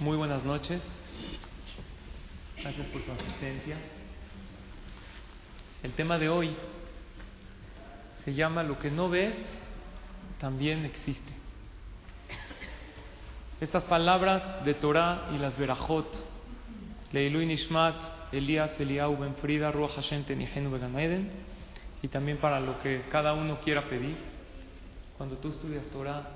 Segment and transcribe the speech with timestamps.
[0.00, 0.80] Muy buenas noches.
[2.56, 3.76] Gracias por su asistencia.
[5.82, 6.56] El tema de hoy
[8.24, 9.34] se llama Lo que no ves
[10.40, 11.30] también existe.
[13.60, 16.10] Estas palabras de Torah y las Berajot,
[17.12, 21.30] Leilui Nishmat, Elías, Eliau, Ben Frida, Ruach Hashem, Tenihenu, Beganeden,
[22.00, 24.16] y también para lo que cada uno quiera pedir.
[25.18, 26.26] Cuando tú estudias Torah,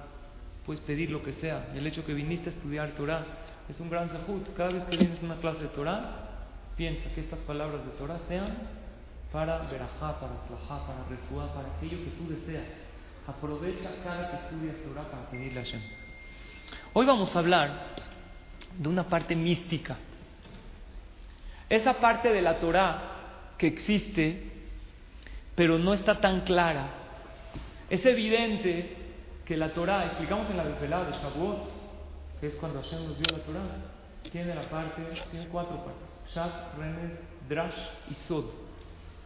[0.66, 1.72] puedes pedir lo que sea.
[1.74, 4.54] El hecho que viniste a estudiar Torah es un gran zahut.
[4.56, 6.28] Cada vez que vienes a una clase de Torah,
[6.76, 8.52] piensa que estas palabras de Torah sean
[9.32, 12.64] para verajá, para tlajá, para refuá, para aquello que tú deseas.
[13.26, 15.80] Aprovecha cada que estudias Torah para pedirle a Hashem.
[16.92, 17.94] Hoy vamos a hablar
[18.78, 19.96] de una parte mística.
[21.68, 23.14] Esa parte de la Torah
[23.58, 24.52] que existe,
[25.54, 26.88] pero no está tan clara.
[27.88, 28.96] Es evidente
[29.44, 31.73] que la Torah, explicamos en la desvelada de Shavuot,
[32.46, 33.60] es cuando Hashem nos dio la Torah,
[34.30, 37.12] tiene la parte, tiene cuatro partes: Shat, Remes,
[37.48, 37.76] Drash
[38.10, 38.44] y Sod.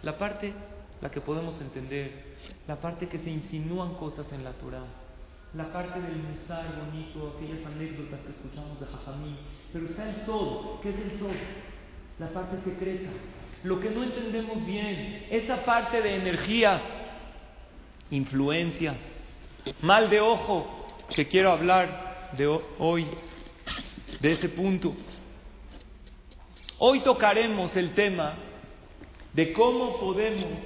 [0.03, 0.53] La parte,
[1.01, 4.85] la que podemos entender, la parte que se insinúan cosas en la Torah,
[5.55, 9.39] la parte del musar bonito, aquellas anécdotas que escuchamos de Jajamí,
[9.73, 10.81] pero está el Sod.
[10.83, 11.35] ¿Qué es el Sod?
[12.19, 13.11] La parte secreta.
[13.65, 16.81] Lo que no entendemos bien, esa parte de energías,
[18.11, 18.97] influencias,
[19.83, 22.47] mal de ojo, que quiero hablar de
[22.79, 23.07] hoy,
[24.21, 24.95] de ese punto.
[26.79, 28.35] Hoy tocaremos el tema
[29.33, 30.59] de cómo podemos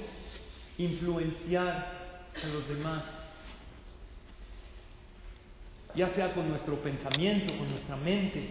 [0.77, 3.03] influenciar a los demás,
[5.95, 8.47] ya sea con nuestro pensamiento, con nuestra mente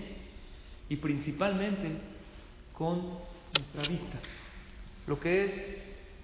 [0.89, 1.99] y principalmente
[2.73, 3.19] con
[3.55, 4.19] nuestra vista,
[5.07, 5.53] lo que es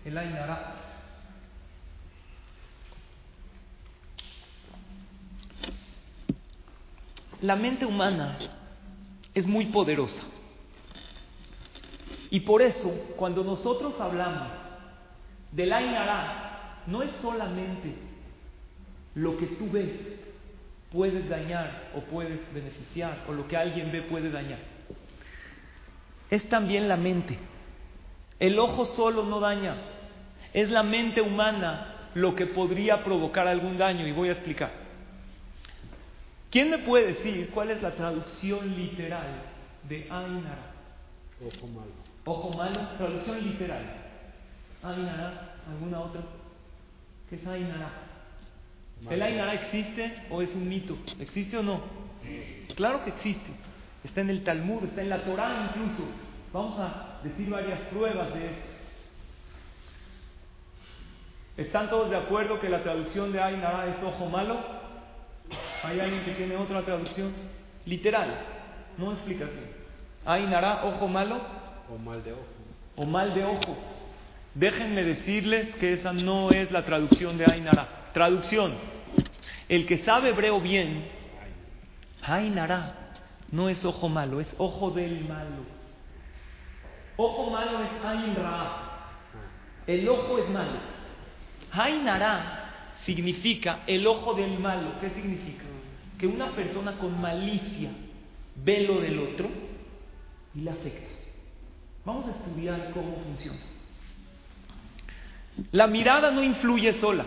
[0.05, 0.88] el Ainara.
[7.41, 8.39] La mente humana
[9.35, 10.23] es muy poderosa.
[12.31, 14.53] Y por eso, cuando nosotros hablamos
[15.53, 17.95] del Ainara, no es solamente
[19.15, 19.93] lo que tú ves
[20.93, 24.59] puedes dañar o puedes beneficiar, o lo que alguien ve puede dañar.
[26.31, 27.39] Es también la mente.
[28.39, 29.77] El ojo solo no daña.
[30.53, 34.88] Es la mente humana lo que podría provocar algún daño, y voy a explicar.
[36.51, 39.43] ¿Quién me puede decir cuál es la traducción literal
[39.89, 40.73] de Ainara?
[41.45, 41.93] Ojo malo.
[42.25, 43.85] Ojo malo, traducción literal.
[44.83, 46.23] Ainara, ¿alguna otra?
[47.29, 47.91] ¿Qué es Ainara?
[49.11, 50.97] ¿El Ainara existe o es un mito?
[51.21, 51.83] ¿Existe o no?
[52.77, 53.51] Claro que existe.
[54.05, 56.11] Está en el Talmud, está en la Torah incluso.
[56.53, 58.69] Vamos a decir varias pruebas de eso.
[61.59, 64.88] ¿Están todos de acuerdo que la traducción de Ainara es ojo malo?
[65.83, 67.33] ¿Hay alguien que tiene otra traducción?
[67.87, 68.29] Literal,
[68.97, 69.65] no explicación.
[70.27, 71.41] Ainara, ojo malo
[71.91, 72.43] O mal de ojo.
[72.97, 73.77] o mal de ojo.
[74.55, 78.11] Déjenme decirles que esa no es la traducción de Ainara.
[78.13, 78.75] Traducción.
[79.69, 81.07] El que sabe hebreo bien,
[82.23, 82.95] Ainara
[83.53, 85.65] no es ojo malo, es ojo del malo.
[87.17, 88.83] Ojo malo es Ain Ra.
[89.87, 90.79] El ojo es malo.
[91.73, 92.65] Ainara
[93.05, 94.93] significa el ojo del malo.
[95.01, 95.65] ¿Qué significa?
[96.19, 97.91] Que una persona con malicia
[98.65, 99.49] ve lo del otro
[100.55, 101.09] y le afecta.
[102.05, 103.59] Vamos a estudiar cómo funciona.
[105.73, 107.25] La mirada no influye sola.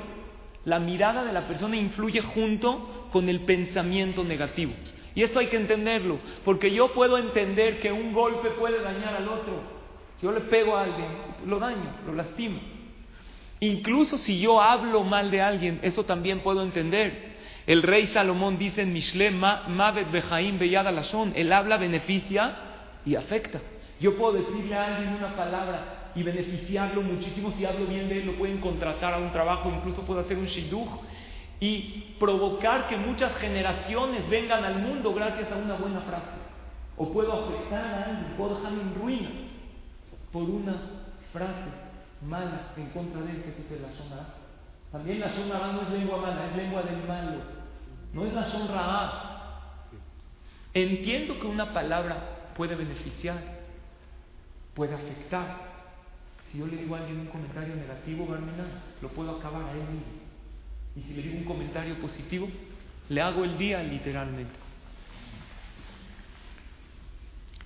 [0.66, 4.74] La mirada de la persona influye junto con el pensamiento negativo.
[5.13, 9.28] Y esto hay que entenderlo, porque yo puedo entender que un golpe puede dañar al
[9.28, 9.62] otro.
[10.18, 11.08] Si yo le pego a alguien,
[11.46, 12.59] lo daño, lo lastimo.
[13.59, 17.31] Incluso si yo hablo mal de alguien, eso también puedo entender.
[17.68, 22.56] El rey Salomón dice en Mishle, Mavet Bejaim Beyada Lashon, el habla beneficia
[23.06, 23.60] y afecta.
[24.00, 27.54] Yo puedo decirle a alguien una palabra y beneficiarlo muchísimo.
[27.58, 30.48] Si hablo bien de él, lo pueden contratar a un trabajo, incluso puedo hacer un
[30.48, 30.90] shidduch
[31.60, 36.41] y provocar que muchas generaciones vengan al mundo gracias a una buena frase.
[36.97, 39.32] O puedo afectar a alguien, puedo dejarlo en ruinas
[40.32, 40.76] por una
[41.32, 41.70] frase
[42.28, 44.28] mala en contra de él, que eso es la Shonara.
[44.91, 47.60] También la Shonara no es lengua mala, es lengua del malo.
[48.13, 49.31] No es la Shonra.
[50.73, 53.37] Entiendo que una palabra puede beneficiar,
[54.73, 55.72] puede afectar.
[56.52, 58.66] Si yo le digo a alguien un comentario negativo, Barmina,
[59.02, 60.22] lo puedo acabar a él mismo.
[60.96, 62.47] Y si le digo un comentario positivo,
[63.09, 64.59] le hago el día literalmente.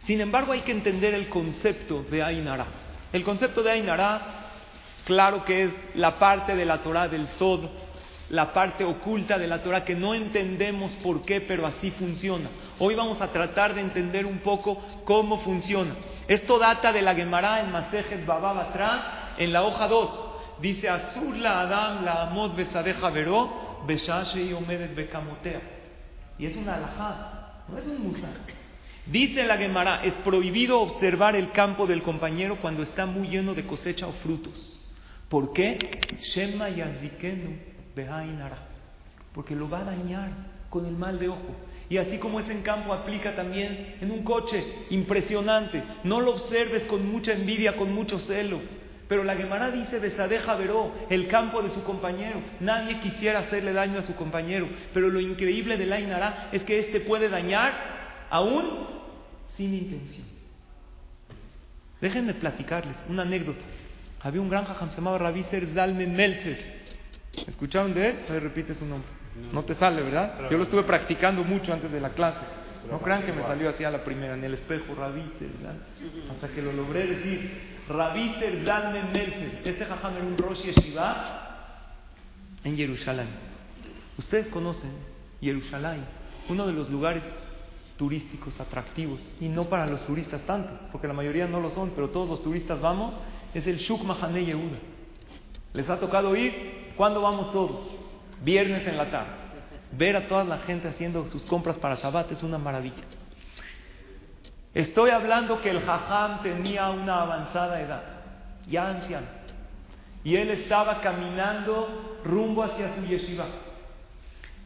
[0.06, 2.68] Sin embargo, hay que entender el concepto de Ainara.
[3.12, 4.52] El concepto de Ainara,
[5.06, 7.68] claro que es la parte de la Torah del Sod,
[8.30, 12.50] la parte oculta de la Torah que no entendemos por qué, pero así funciona.
[12.80, 15.96] Hoy vamos a tratar de entender un poco cómo funciona.
[16.28, 19.02] Esto data de la Gemara en Masejet Babab atrás,
[19.38, 20.28] en la hoja 2.
[20.62, 23.66] Dice, Azur la Adam la Amot besadeja veró,
[24.36, 25.62] y omedet bekamotea.
[26.40, 28.34] Y es una alajá, no es un musar.
[29.06, 33.68] Dice la Gemara, es prohibido observar el campo del compañero cuando está muy lleno de
[33.68, 34.80] cosecha o frutos.
[35.30, 35.78] ¿Por qué?
[36.34, 38.58] Shema yazikenu behainara.
[39.34, 40.30] Porque lo va a dañar
[40.70, 41.56] con el mal de ojo.
[41.90, 44.64] Y así como es en campo, aplica también en un coche.
[44.90, 45.84] Impresionante.
[46.04, 48.60] No lo observes con mucha envidia, con mucho celo.
[49.08, 52.42] Pero la Gemara dice, Besadeja veró, el campo de su compañero.
[52.60, 54.68] Nadie quisiera hacerle daño a su compañero.
[54.94, 57.74] Pero lo increíble de la Inara es que éste puede dañar
[58.32, 58.88] aún
[59.56, 60.26] sin intención.
[62.02, 63.64] Déjenme platicarles una anécdota.
[64.22, 66.75] Había un gran jajam, se llamaba Rabbi Zalmen Meltzer.
[67.48, 68.20] ¿Escucharon de él?
[68.30, 69.10] Ahí repite su nombre.
[69.52, 70.50] No te sale, ¿verdad?
[70.50, 72.42] Yo lo estuve practicando mucho antes de la clase.
[72.90, 75.76] No crean que me salió así a la primera, en el espejo, Rabbi ¿verdad?
[76.32, 77.76] Hasta que lo logré decir.
[77.90, 78.36] Rabbi
[78.66, 79.62] Zalmen Meltzer.
[79.66, 81.42] Este jajam era un Rosh Yeshiva
[82.64, 83.28] en Jerusalén.
[84.18, 84.92] Ustedes conocen
[85.42, 86.06] Jerusalén,
[86.50, 87.24] uno de los lugares
[87.98, 92.10] turísticos atractivos y no para los turistas tanto, porque la mayoría no lo son, pero
[92.10, 93.20] todos los turistas vamos
[93.54, 94.78] es el Shuk Mahane Yehuda.
[95.74, 96.85] ¿Les ha tocado ir?
[96.98, 97.90] ¿Cuándo vamos todos?
[98.42, 99.32] Viernes en la tarde.
[99.92, 103.04] Ver a toda la gente haciendo sus compras para Shabbat es una maravilla.
[104.74, 108.04] Estoy hablando que el Jajam tenía una avanzada edad,
[108.68, 109.28] ya anciano,
[110.22, 113.46] y él estaba caminando rumbo hacia su yeshiva.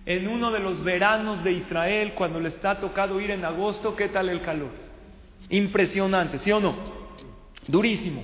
[0.07, 4.07] En uno de los veranos de Israel, cuando le está tocado ir en agosto, ¿qué
[4.07, 4.71] tal el calor?
[5.49, 6.75] Impresionante, ¿sí o no?
[7.67, 8.23] Durísimo.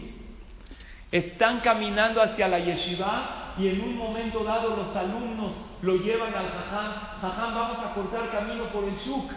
[1.11, 6.49] Están caminando hacia la yeshiva y en un momento dado los alumnos lo llevan al
[6.49, 6.93] jajam.
[7.21, 9.31] Jajam, vamos a cortar camino por el shuk,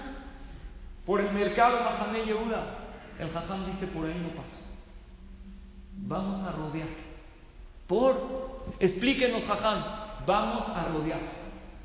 [1.06, 2.62] por el mercado Mahané Yehuda.
[3.18, 4.56] El jajam dice, por ahí no pasa.
[5.94, 6.88] Vamos a rodear.
[7.86, 9.84] Por, explíquenos jajam,
[10.26, 11.20] vamos a rodear.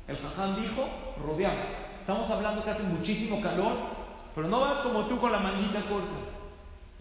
[0.08, 0.88] El jajam dijo,
[1.24, 1.66] rodeamos.
[2.00, 3.76] Estamos hablando que hace muchísimo calor,
[4.34, 6.16] pero no vas como tú con la manguita corta,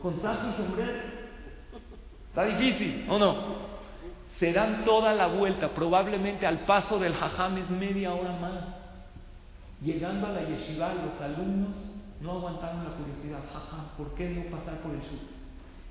[0.02, 1.24] con saco y sombrero.
[2.30, 3.73] Está difícil, ¿o no?
[4.40, 8.64] Se dan toda la vuelta, probablemente al paso del jajam es media hora más.
[9.82, 11.76] Llegando a la yeshiva, los alumnos
[12.22, 13.40] no aguantaron la curiosidad.
[13.52, 15.20] Jajam, ¿por qué no pasar por el sur?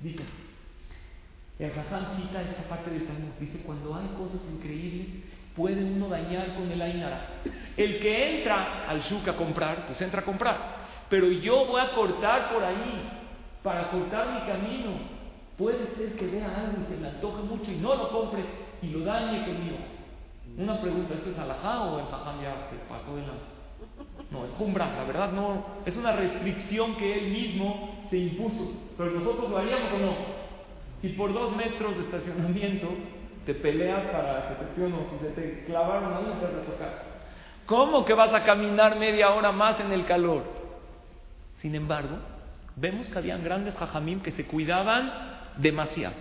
[0.01, 0.23] Dice,
[1.59, 3.29] el jajam cita esta parte del Talmud.
[3.39, 5.07] Dice, cuando hay cosas increíbles,
[5.55, 7.41] puede uno dañar con el ainara.
[7.77, 10.57] El que entra al shuk a comprar, pues entra a comprar.
[11.09, 13.09] Pero yo voy a cortar por ahí,
[13.61, 15.12] para cortar mi camino.
[15.63, 18.43] Puede ser que vea algo y se le antoje mucho y no lo compre
[18.81, 19.77] y lo dañe conmigo.
[20.57, 23.33] Una pregunta, ¿esto es alajá o el jajam ya se pasó de la...
[24.29, 28.73] No, es jumbra, la verdad no, es una restricción que él mismo se impuso.
[28.97, 30.13] Pero nosotros lo haríamos o no.
[31.01, 32.89] Si por dos metros de estacionamiento
[33.45, 37.03] te peleas para que te o si se te clavaron ahí, te vas a tocar.
[37.67, 40.43] ¿Cómo que vas a caminar media hora más en el calor?
[41.59, 42.17] Sin embargo,
[42.75, 46.15] vemos que habían grandes jajamim que se cuidaban demasiado.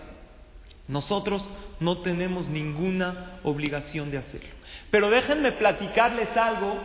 [0.89, 1.47] Nosotros
[1.81, 4.51] no tenemos ninguna obligación de hacerlo.
[4.91, 6.79] Pero déjenme platicarles algo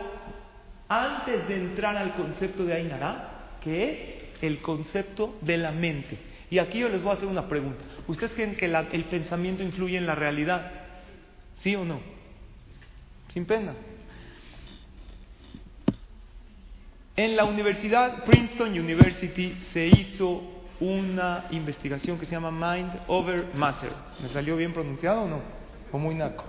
[0.88, 6.18] antes de entrar al concepto de Ainara, que es el concepto de la mente.
[6.50, 7.84] Y aquí yo les voy a hacer una pregunta.
[8.06, 10.72] ¿Ustedes creen que el pensamiento influye en la realidad?
[11.60, 12.00] ¿Sí o no?
[13.34, 13.74] Sin pena.
[17.16, 23.90] En la universidad, Princeton University, se hizo una investigación que se llama Mind Over Matter.
[24.22, 25.40] ¿Me salió bien pronunciado o no?
[25.92, 26.44] O muy naco.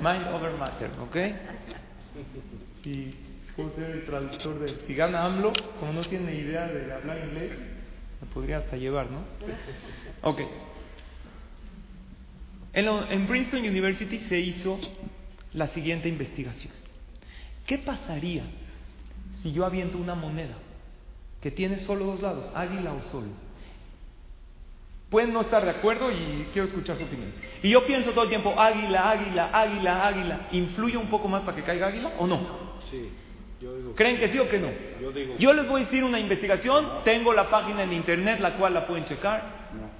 [0.00, 1.16] Mind Over Matter, ¿ok?
[2.84, 3.14] Y
[3.56, 4.86] puedo ser el traductor de.
[4.86, 7.52] Si gana AMLO, como no tiene idea de hablar inglés,
[8.20, 9.20] me podría hasta llevar, ¿no?
[10.22, 10.40] Ok.
[12.72, 14.78] En, en Princeton University se hizo
[15.54, 16.72] la siguiente investigación.
[17.66, 18.44] ¿Qué pasaría
[19.42, 20.54] si yo aviento una moneda
[21.40, 23.24] que tiene solo dos lados, águila o sol?
[25.10, 27.32] Pueden no estar de acuerdo y quiero escuchar su opinión.
[27.62, 30.40] Y yo pienso todo el tiempo, águila, águila, águila, águila.
[30.52, 32.38] ¿Influye un poco más para que caiga águila o no?
[32.88, 33.10] Sí.
[33.60, 34.68] Yo digo ¿Creen que sí o que no?
[35.02, 37.02] Yo digo Yo les voy a decir una investigación.
[37.04, 39.70] Tengo la página en internet, la cual la pueden checar.
[39.74, 39.90] no.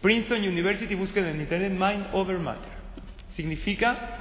[0.00, 2.72] Princeton University, busquen en internet Mind Over Matter.
[3.30, 4.20] Significa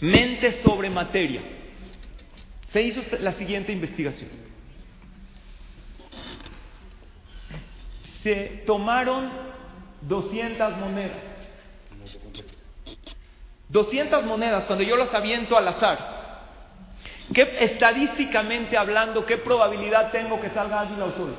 [0.00, 1.40] mente sobre materia.
[2.68, 4.28] Se hizo la siguiente investigación.
[8.22, 9.47] Se tomaron
[10.02, 11.18] 200 monedas.
[13.68, 15.98] 200 monedas, cuando yo las aviento al azar,
[17.34, 21.36] ¿qué estadísticamente hablando, qué probabilidad tengo que salga águila o sol?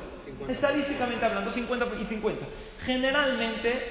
[0.48, 2.46] Estadísticamente hablando, 50 y 50.
[2.86, 3.82] Generalmente,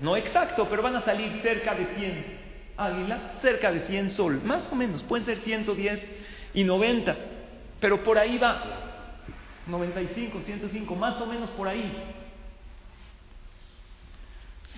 [0.00, 2.38] no exacto, pero van a salir cerca de 100
[2.76, 6.00] águila, cerca de 100 sol, más o menos, pueden ser 110
[6.54, 7.16] y 90,
[7.80, 8.62] pero por ahí va,
[9.66, 11.90] 95, 105, más o menos por ahí.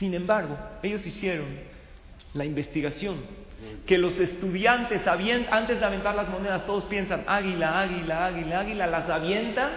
[0.00, 1.46] Sin embargo, ellos hicieron
[2.32, 3.16] la investigación
[3.84, 9.10] que los estudiantes antes de aventar las monedas todos piensan águila, águila, águila, águila, las
[9.10, 9.70] avientan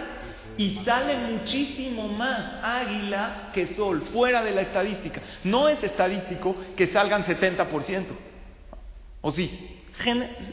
[0.56, 5.20] y sale muchísimo más águila que sol, fuera de la estadística.
[5.44, 8.06] No es estadístico que salgan 70%.
[9.20, 9.82] ¿O sí?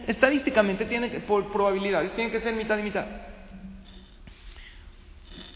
[0.06, 3.06] estadísticamente, tiene que, por probabilidades, tiene que ser mitad y mitad.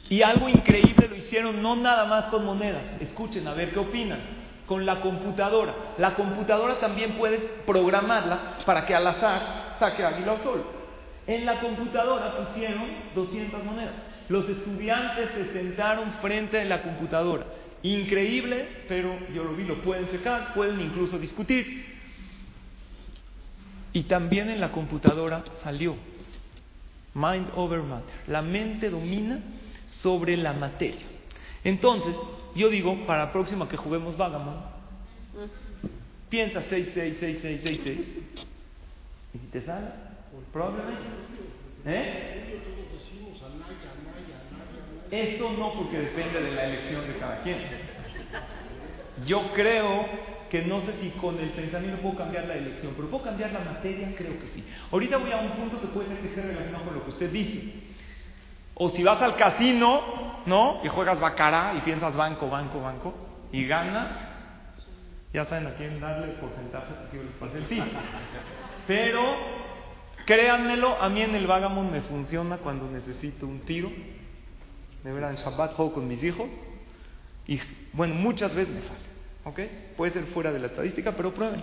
[0.09, 2.83] Y algo increíble lo hicieron no nada más con monedas.
[2.99, 4.19] Escuchen, a ver qué opinan.
[4.67, 5.73] Con la computadora.
[5.97, 10.63] La computadora también puedes programarla para que al azar saque águila o sol.
[11.27, 13.93] En la computadora pusieron 200 monedas.
[14.29, 17.45] Los estudiantes se sentaron frente a la computadora.
[17.83, 21.85] Increíble, pero yo lo vi, lo pueden checar, pueden incluso discutir.
[23.93, 25.95] Y también en la computadora salió
[27.13, 28.15] Mind over Matter.
[28.27, 29.39] La mente domina
[30.01, 31.05] sobre la materia.
[31.63, 32.15] Entonces,
[32.55, 34.61] yo digo, para la próxima que juguemos Vagamon,
[36.29, 37.99] piensa 6, 6, 6, 6, 6, 6.
[39.33, 39.87] ¿Y si te sale?
[40.53, 41.01] Probablemente.
[41.85, 42.61] ¿Eh?
[45.11, 47.57] Eso no porque depende de la elección de cada quien.
[49.25, 50.05] Yo creo
[50.49, 53.59] que no sé si con el pensamiento puedo cambiar la elección, pero puedo cambiar la
[53.59, 54.63] materia, creo que sí.
[54.91, 57.31] Ahorita voy a un punto que puede ser que esté relacionado con lo que usted
[57.31, 57.94] dice.
[58.75, 60.81] O si vas al casino, ¿no?
[60.83, 63.13] Y juegas bacará y piensas banco, banco, banco,
[63.51, 64.07] y ganas,
[65.33, 67.83] ya saben a quién darle porcentaje que les pasé el tip.
[68.87, 69.21] Pero,
[70.25, 73.89] créanmelo, a mí en el Vagamon me funciona cuando necesito un tiro
[75.05, 76.47] de verdad, en Shabbat juego con mis hijos
[77.47, 77.59] y,
[77.93, 79.05] bueno, muchas veces me sale.
[79.43, 79.59] ¿Ok?
[79.95, 81.61] Puede ser fuera de la estadística, pero prueben.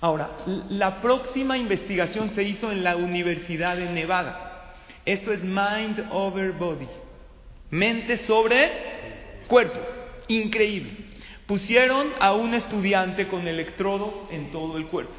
[0.00, 0.30] Ahora,
[0.70, 4.47] la próxima investigación se hizo en la Universidad de Nevada.
[5.04, 6.88] Esto es Mind over Body.
[7.70, 8.70] Mente sobre
[9.46, 9.78] cuerpo.
[10.28, 10.92] Increíble.
[11.46, 15.14] Pusieron a un estudiante con electrodos en todo el cuerpo.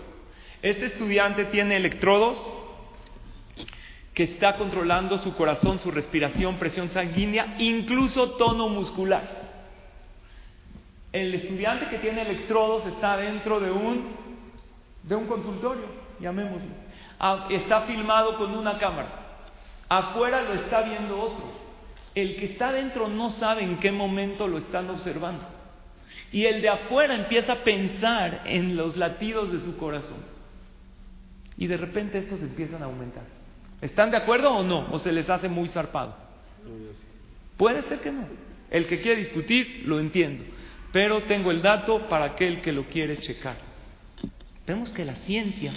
[0.61, 2.37] Este estudiante tiene electrodos
[4.13, 9.39] que está controlando su corazón, su respiración, presión sanguínea, incluso tono muscular.
[11.11, 14.09] El estudiante que tiene electrodos está dentro de un,
[15.03, 15.85] de un consultorio,
[16.19, 16.67] llamémoslo.
[17.19, 19.18] Ah, está filmado con una cámara.
[19.89, 21.51] Afuera lo está viendo otro.
[22.13, 25.43] El que está dentro no sabe en qué momento lo están observando.
[26.31, 30.19] Y el de afuera empieza a pensar en los latidos de su corazón.
[31.57, 33.23] Y de repente estos empiezan a aumentar.
[33.81, 34.87] ¿Están de acuerdo o no?
[34.91, 36.15] ¿O se les hace muy zarpado?
[37.57, 38.27] Puede ser que no.
[38.69, 40.45] El que quiere discutir, lo entiendo.
[40.91, 43.57] Pero tengo el dato para aquel que lo quiere checar.
[44.67, 45.73] Vemos que la ciencia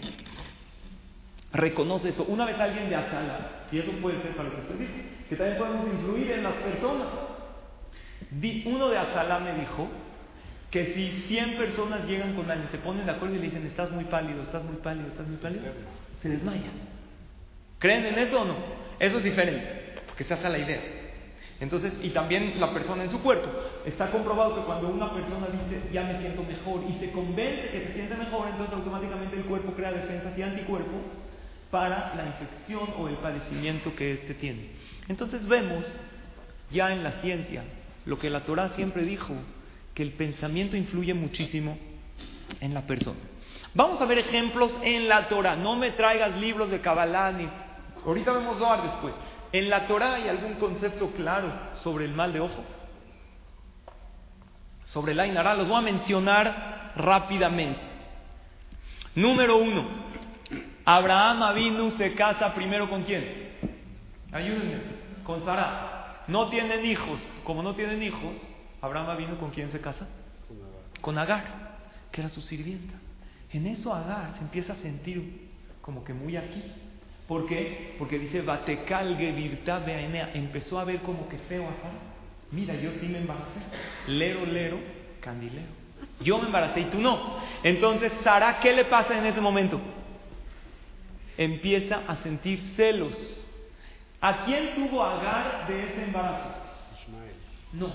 [1.53, 2.25] reconoce eso.
[2.25, 4.93] Una vez alguien de Atala, y eso puede ser para lo que usted dice,
[5.29, 7.09] que también podemos influir en las personas.
[8.65, 9.89] Uno de Atala me dijo
[10.71, 13.91] que si 100 personas llegan con alguien, se ponen de acuerdo y le dicen, estás
[13.91, 15.65] muy pálido, estás muy pálido, estás muy pálido,
[16.23, 16.73] se desmayan.
[17.79, 18.55] ¿Creen en eso o no?
[18.99, 20.81] Eso es diferente, porque se hace la idea.
[21.61, 23.49] Entonces, y también la persona en su cuerpo.
[23.85, 27.81] Está comprobado que cuando una persona dice, ya me siento mejor, y se convence que
[27.87, 31.03] se siente mejor, entonces automáticamente el cuerpo crea defensas y anticuerpos
[31.73, 34.69] para la infección o el padecimiento que éste tiene.
[35.09, 35.91] Entonces vemos
[36.71, 37.65] ya en la ciencia
[38.05, 39.35] lo que la Torah siempre dijo,
[39.95, 41.79] que el pensamiento influye muchísimo
[42.61, 43.19] en la persona.
[43.75, 45.57] Vamos a ver ejemplos en la Torah.
[45.57, 47.49] No me traigas libros de Kabbalah ni
[48.05, 49.15] Ahorita vemos Zohar después.
[49.53, 52.65] ¿En la Torah hay algún concepto claro sobre el mal de ojo?
[54.85, 57.81] Sobre el Ainara, los voy a mencionar rápidamente.
[59.15, 60.02] Número uno,
[60.85, 63.25] Abraham Avinu se casa primero con quién?
[64.33, 64.79] Ayúdenme,
[65.25, 66.25] con Sara.
[66.27, 67.25] No tienen hijos.
[67.45, 68.33] Como no tienen hijos,
[68.81, 70.09] Abraham Avinu con quién se casa?
[71.01, 71.45] Con Agar,
[72.11, 72.95] que era su sirvienta.
[73.53, 76.63] En eso Agar se empieza a sentir como que muy aquí.
[77.29, 77.95] ¿Por qué?
[77.99, 79.83] Porque dice, Batekalge virta
[80.35, 81.91] empezó a ver como que feo acá.
[82.51, 83.61] Mira, yo sí me embaracé.
[84.09, 84.79] Lero, lero,
[85.21, 85.83] candilero.
[86.21, 87.39] Yo me embaracé y tú no.
[87.63, 89.81] Entonces, Sara, ¿qué le pasa en ese momento?
[91.37, 93.49] Empieza a sentir celos.
[94.21, 96.51] ¿A quién tuvo Agar de ese embarazo?
[97.73, 97.91] No.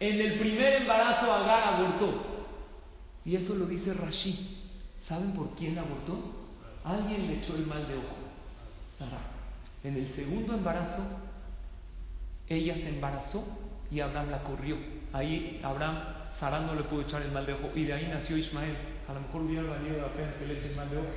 [0.00, 2.38] En el primer embarazo Agar abortó.
[3.24, 4.56] Y eso lo dice Rashi.
[5.02, 6.18] ¿Saben por quién abortó?
[6.84, 8.16] Alguien le echó el mal de ojo.
[8.98, 9.18] Sara.
[9.84, 11.02] En el segundo embarazo,
[12.48, 13.44] ella se embarazó
[13.90, 14.76] y Abraham la corrió.
[15.12, 15.98] Ahí Abraham,
[16.40, 18.76] Sara no le pudo echar el mal de ojo y de ahí nació Ismael.
[19.08, 21.08] A lo mejor hubiera valido la pena que le eche el mal de ojo,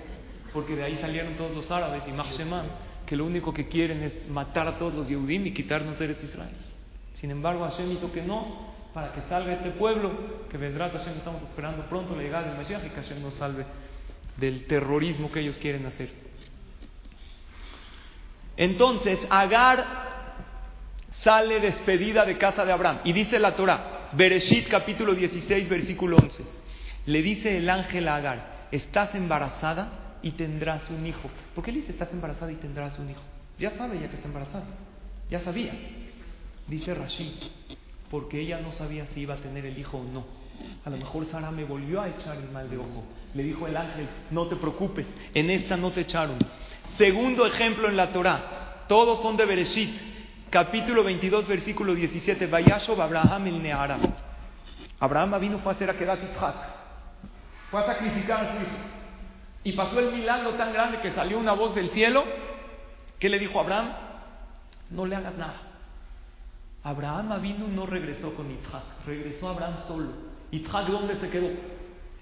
[0.53, 2.65] porque de ahí salieron todos los árabes y Mahsheman,
[3.05, 6.55] que lo único que quieren es matar a todos los Yehudim y quitarnos Eretz Israel.
[7.15, 10.12] Sin embargo, Hashem hizo que no, para que salga este pueblo,
[10.50, 13.65] que vendrá Hashem estamos esperando pronto la llegada del Mesías y que Hashem nos salve
[14.38, 16.10] del terrorismo que ellos quieren hacer.
[18.58, 20.01] Entonces, Agar
[21.12, 23.00] sale despedida de casa de Abraham.
[23.03, 26.43] Y dice la Torah, Bereshit capítulo 16, versículo 11.
[27.05, 29.89] Le dice el ángel a Agar, estás embarazada
[30.21, 31.29] y tendrás un hijo.
[31.55, 33.21] ¿Por qué le dice estás embarazada y tendrás un hijo?
[33.57, 34.65] Ya sabe ya que está embarazada.
[35.29, 35.73] Ya sabía.
[36.67, 37.33] Dice Rashid,
[38.09, 40.25] porque ella no sabía si iba a tener el hijo o no.
[40.85, 43.03] A lo mejor Sara me volvió a echar el mal de ojo.
[43.33, 46.37] Le dijo el ángel, no te preocupes, en esta no te echaron.
[46.97, 49.95] Segundo ejemplo en la Torah, todos son de Bereshit,
[50.49, 53.97] capítulo 22, versículo 17, Vayashov Abraham el Neara.
[54.99, 56.19] Abraham vino fue a hacer a Kedat
[57.71, 58.90] fue a sacrificar a su hijo.
[59.63, 62.24] Y pasó el milagro tan grande que salió una voz del cielo
[63.20, 63.91] que le dijo a Abraham,
[64.89, 65.62] no le hagas nada.
[66.84, 70.10] Abraham vino no regresó con Isaac, regresó Abraham solo.
[70.50, 71.50] Isaac, ¿dónde se quedó?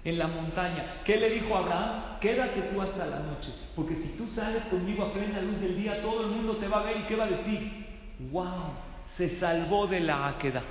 [0.04, 1.02] En la montaña.
[1.04, 2.18] ¿Qué le dijo a Abraham?
[2.20, 6.02] Quédate tú hasta la noche, porque si tú sales conmigo a plena luz del día,
[6.02, 7.86] todo el mundo te va a ver y qué va a decir.
[8.30, 8.74] ¡Wow!
[9.16, 10.62] Se salvó de la áqueda.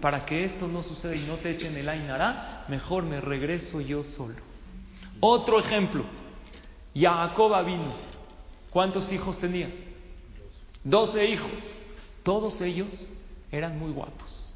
[0.00, 4.02] Para que esto no suceda y no te echen el Ainará, mejor me regreso yo
[4.02, 4.49] solo.
[5.20, 6.04] Otro ejemplo.
[6.94, 7.94] Jacob vino.
[8.70, 9.70] ¿Cuántos hijos tenía?
[10.82, 11.50] Doce hijos.
[12.22, 13.12] Todos ellos
[13.52, 14.46] eran muy guapos.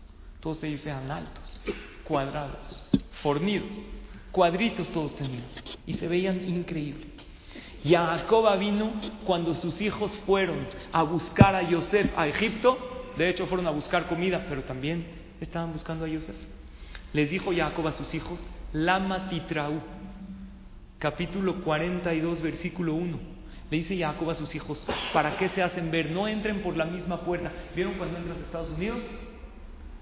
[0.41, 1.59] Todos ellos eran altos,
[2.07, 2.79] cuadrados,
[3.23, 3.71] fornidos,
[4.31, 5.45] cuadritos todos tenían.
[5.87, 7.09] Y se veían increíbles.
[7.83, 8.93] Jacob vino
[9.25, 12.79] cuando sus hijos fueron a buscar a Yosef a Egipto.
[13.17, 15.07] De hecho, fueron a buscar comida, pero también
[15.41, 16.37] estaban buscando a Yosef.
[17.13, 18.39] Les dijo Jacob a sus hijos,
[18.73, 19.81] Lama Titraú,
[21.05, 23.19] capítulo 42, versículo 1.
[23.71, 26.11] Le dice Jacob a sus hijos, ¿para qué se hacen ver?
[26.11, 27.53] No entren por la misma puerta.
[27.77, 29.01] ¿Vieron cuando entran a Estados Unidos?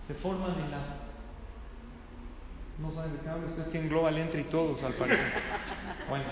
[0.06, 0.78] Se forman en la...
[2.78, 5.26] No saben de qué hablo, ustedes tienen Global Entry todos al parecer.
[6.08, 6.24] Bueno,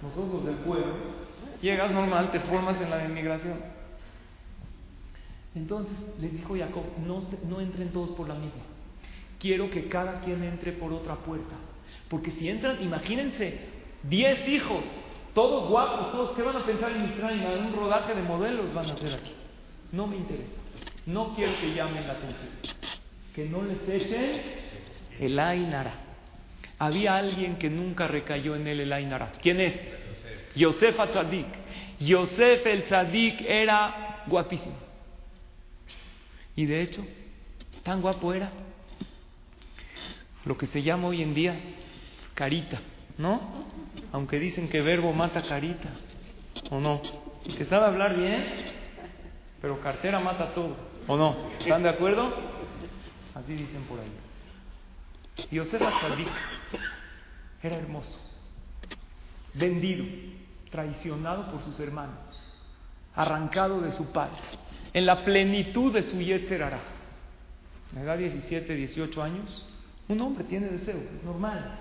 [0.00, 0.94] nosotros del pueblo,
[1.60, 3.58] llegas normal, te formas en la inmigración.
[5.54, 8.62] Entonces les dijo Jacob, no, no entren todos por la misma.
[9.38, 11.56] Quiero que cada quien entre por otra puerta.
[12.08, 13.74] Porque si entran, imagínense,
[14.08, 14.84] 10 hijos,
[15.34, 18.94] todos guapos, todos, ¿qué van a pensar en En Un rodaje de modelos van a
[18.94, 19.32] hacer aquí.
[19.92, 20.60] No me interesa.
[21.06, 22.50] No quiero que llamen la atención.
[23.34, 24.42] Que no les echen
[25.20, 25.94] el Ainara.
[26.78, 29.32] Había alguien que nunca recayó en él el Ainara.
[29.40, 29.74] ¿Quién es?
[30.54, 31.46] Yosef Atzadik.
[32.00, 34.76] Yosef el Tzadik era guapísimo.
[36.56, 37.04] Y de hecho,
[37.82, 38.50] tan guapo era.
[40.44, 41.58] Lo que se llama hoy en día
[42.34, 42.80] carita,
[43.18, 43.40] ¿no?
[44.12, 45.88] Aunque dicen que verbo mata carita,
[46.70, 47.02] ¿o no?
[47.56, 48.44] Que sabe hablar bien,
[49.60, 51.36] pero cartera mata todo, ¿o no?
[51.60, 52.32] ¿Están de acuerdo?
[53.34, 55.46] Así dicen por ahí.
[55.50, 56.28] Yosef Atzadik
[57.62, 58.16] era hermoso,
[59.54, 60.04] vendido,
[60.70, 62.18] traicionado por sus hermanos,
[63.14, 64.36] arrancado de su padre,
[64.92, 66.80] en la plenitud de su Yetzer A
[67.94, 69.66] la edad de 17, 18 años,
[70.08, 71.80] un hombre tiene deseo, es normal.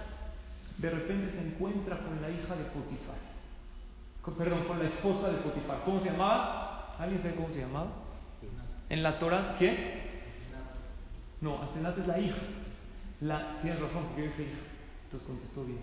[0.77, 3.15] De repente se encuentra con la hija de Potifar,
[4.37, 5.81] perdón, con la esposa de Potifar.
[5.85, 6.95] ¿Cómo se llamaba?
[6.99, 7.89] ¿Alguien sabe cómo se llamaba?
[8.89, 10.03] En la Torah, ¿qué?
[11.41, 12.41] No, Asenat es la hija.
[13.21, 14.59] La, tienes razón, porque yo dije hija.
[15.05, 15.79] Entonces contestó bien.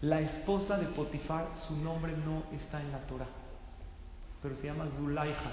[0.00, 3.28] La esposa de Potifar, su nombre no está en la Torah,
[4.42, 5.52] pero se llama Zulaija.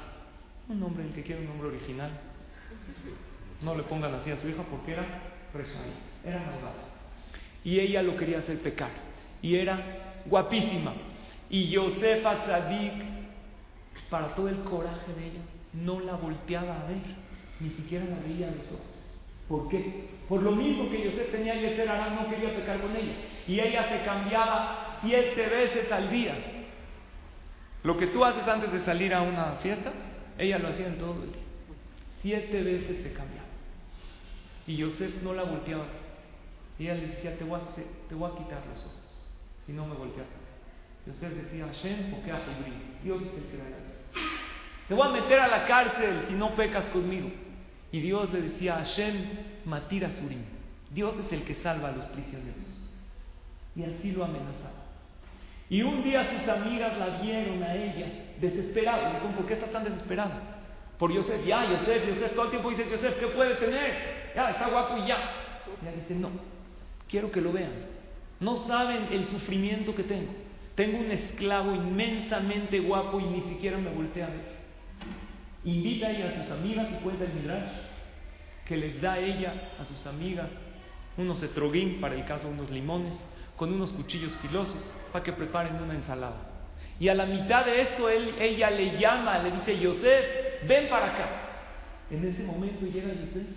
[0.69, 2.11] Un nombre, el que quiera un nombre original.
[3.61, 5.21] No le pongan así a su hija porque era
[6.23, 6.94] era malvada.
[7.65, 8.91] Y ella lo quería hacer pecar.
[9.41, 10.93] Y era guapísima.
[11.49, 12.93] Y Josefa Tzadik,
[14.09, 15.41] para todo el coraje de ella,
[15.73, 16.97] no la volteaba a ver,
[17.59, 18.95] ni siquiera la veía a los ojos.
[19.49, 20.05] ¿Por qué?
[20.29, 23.13] Por lo mismo que Yosef tenía ser Arán, no quería pecar con ella.
[23.47, 26.35] Y ella se cambiaba siete veces al día.
[27.83, 29.91] Lo que tú haces antes de salir a una fiesta,
[30.37, 31.41] ella lo hacía en todo el día.
[32.21, 33.45] Siete veces se cambiaba.
[34.65, 35.85] Y Yosef no la volteaba.
[36.77, 37.63] Y ella le decía, te voy a,
[38.09, 39.35] te voy a quitar los ojos,
[39.65, 40.27] si no me volteas.
[41.05, 43.65] Yosef decía, Hashem o Dios es el que da
[44.87, 47.29] Te voy a meter a la cárcel si no pecas conmigo.
[47.91, 49.15] Y Dios le decía, Hashem
[49.65, 50.43] Matira Surim.
[50.91, 52.81] Dios es el que salva a los prisioneros.
[53.75, 54.85] Y así lo amenazaba.
[55.69, 59.13] Y un día sus amigas la vieron a ella desesperada.
[59.13, 60.41] Le ¿por qué estás tan desesperada?
[60.97, 64.33] Por Yosef, ya, Yosef, Yosef, todo el tiempo dices, Yosef, ¿qué puede tener?
[64.35, 65.17] Ya, está guapo y ya.
[65.81, 66.29] Y ella dice, no,
[67.09, 67.71] quiero que lo vean.
[68.39, 70.33] No saben el sufrimiento que tengo.
[70.75, 74.55] Tengo un esclavo inmensamente guapo y ni siquiera me voltea a ver.
[75.63, 77.71] Invita ella a sus amigas y cuenta el Midrash
[78.65, 80.49] que les da ella a sus amigas
[81.17, 83.17] unos etroguín, para el caso unos limones,
[83.55, 86.51] con unos cuchillos filosos para que preparen una ensalada.
[86.99, 90.25] Y a la mitad de eso ella le llama, le dice, Yosef,
[90.67, 91.29] ven para acá.
[92.11, 93.47] En ese momento llega Yosef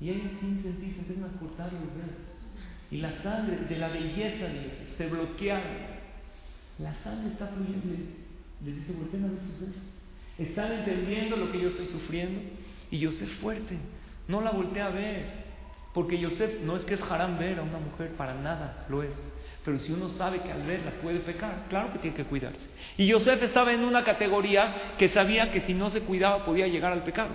[0.00, 2.33] y ella sin sentir se empiezan a cortar los dedos.
[2.94, 5.60] Y la sangre de la belleza de Yosef se bloquea.
[6.78, 7.92] La sangre está fluyendo.
[8.64, 9.74] Les dice, volteen a ver sus dedos.
[10.38, 12.40] Están entendiendo lo que yo estoy sufriendo.
[12.92, 13.76] Y Yosef fuerte,
[14.28, 15.26] no la voltea a ver.
[15.92, 19.10] Porque Yosef no es que es haram ver a una mujer, para nada lo es.
[19.64, 22.64] Pero si uno sabe que al verla puede pecar, claro que tiene que cuidarse.
[22.96, 26.92] Y Yosef estaba en una categoría que sabía que si no se cuidaba podía llegar
[26.92, 27.34] al pecado.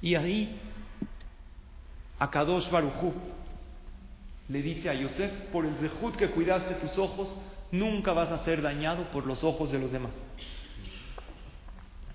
[0.00, 0.60] Y ahí,
[2.20, 3.39] a Kadosh Barujú
[4.50, 7.34] le dice a Yosef, por el zehut que cuidaste tus ojos,
[7.70, 10.10] nunca vas a ser dañado por los ojos de los demás.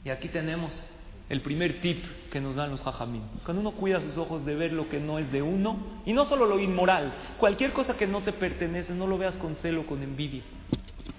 [0.04, 0.72] Y aquí tenemos
[1.30, 3.24] el primer tip que nos dan los jajamín.
[3.46, 6.26] Cuando uno cuida sus ojos de ver lo que no es de uno, y no
[6.26, 10.04] solo lo inmoral, cualquier cosa que no te pertenece, no lo veas con celo, con
[10.04, 10.44] envidia.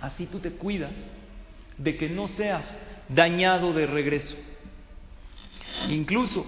[0.02, 0.92] Así tú te cuidas
[1.78, 2.62] de que no seas
[3.08, 4.36] dañado de regreso.
[5.88, 6.46] Incluso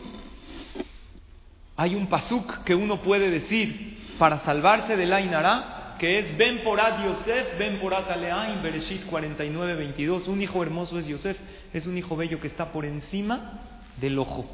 [1.75, 7.05] hay un pasuk que uno puede decir para salvarse del Ainara, que es Ben porat
[7.05, 10.29] Yosef, Ben porat Aleain, Bereshit 49, 22.
[10.29, 11.39] Un hijo hermoso es Yosef,
[11.73, 13.61] es un hijo bello que está por encima
[14.01, 14.47] del ojo.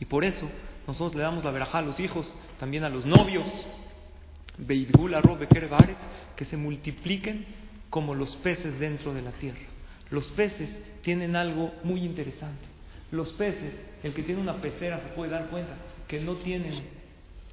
[0.00, 0.48] Y por eso
[0.86, 3.46] nosotros le damos la verajá a los hijos, también a los novios,
[6.36, 7.46] que se multipliquen
[7.90, 9.58] como los peces dentro de la tierra.
[10.10, 10.68] Los peces
[11.02, 12.66] tienen algo muy interesante.
[13.10, 15.74] Los peces, el que tiene una pecera se puede dar cuenta
[16.08, 16.82] que no tienen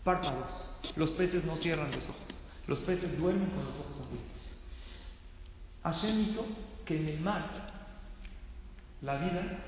[0.03, 0.76] párpados.
[0.95, 2.41] Los peces no cierran los ojos.
[2.67, 4.37] Los peces duermen con los ojos abiertos.
[5.83, 6.45] Hashem hizo
[6.85, 7.49] que en el mar
[9.01, 9.59] la vida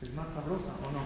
[0.00, 1.00] es más sabrosa o no.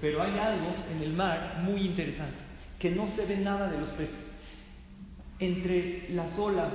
[0.00, 2.38] Pero hay algo en el mar muy interesante,
[2.78, 4.30] que no se ve nada de los peces.
[5.38, 6.72] Entre las olas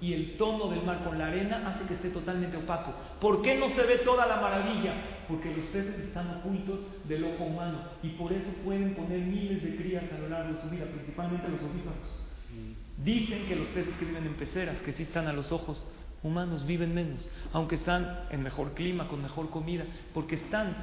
[0.00, 2.92] y el tono del mar con la arena hace que esté totalmente opaco.
[3.20, 4.94] ¿Por qué no se ve toda la maravilla?
[5.32, 9.76] Porque los peces están ocultos del ojo humano y por eso pueden poner miles de
[9.76, 12.28] crías a lo largo de su vida, principalmente los ovíparos.
[13.02, 15.86] Dicen que los peces que viven en peceras, que sí están a los ojos
[16.22, 20.76] humanos, viven menos, aunque están en mejor clima, con mejor comida, porque están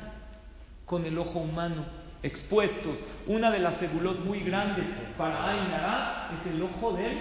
[0.86, 1.86] con el ojo humano
[2.24, 2.98] expuestos.
[3.28, 4.86] Una de las segulot muy grandes
[5.16, 7.20] para Ainara es el ojo del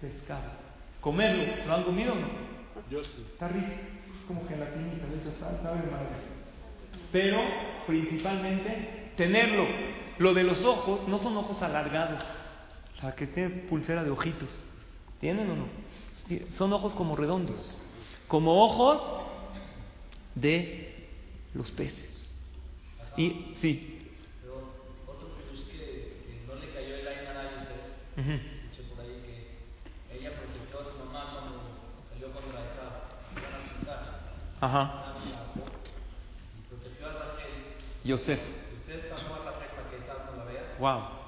[0.00, 0.64] pescado.
[1.02, 2.26] Comerlo, ¿lo han comido o no?
[2.90, 3.26] Yo sí.
[3.34, 3.68] Está rico,
[4.26, 5.58] como gelatinita, de hecho sabe
[7.14, 7.38] Pero
[7.86, 9.64] principalmente tenerlo.
[10.18, 12.20] Lo de los ojos no son ojos alargados,
[13.00, 14.48] la que tiene pulsera de ojitos.
[15.20, 15.66] ¿Tienen o no?
[16.56, 17.78] Son ojos como redondos,
[18.26, 19.00] como ojos
[20.34, 21.06] de
[21.54, 22.32] los peces.
[23.16, 24.10] Y sí.
[24.42, 24.72] Pero
[25.06, 25.28] otro
[25.70, 28.40] que, que, no le cayó el aire a Yosef,
[38.04, 38.38] Yosef.
[38.80, 40.76] Usted pasó a Rachel para que esa no la vea.
[40.78, 41.24] Wow.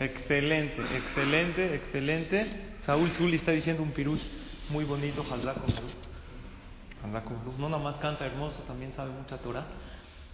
[0.00, 2.46] Excelente, excelente, excelente.
[2.84, 4.22] Saúl Zuli está diciendo un pirush
[4.70, 5.24] muy bonito,
[7.58, 9.66] No nada más canta hermoso, también sabe mucha Torah.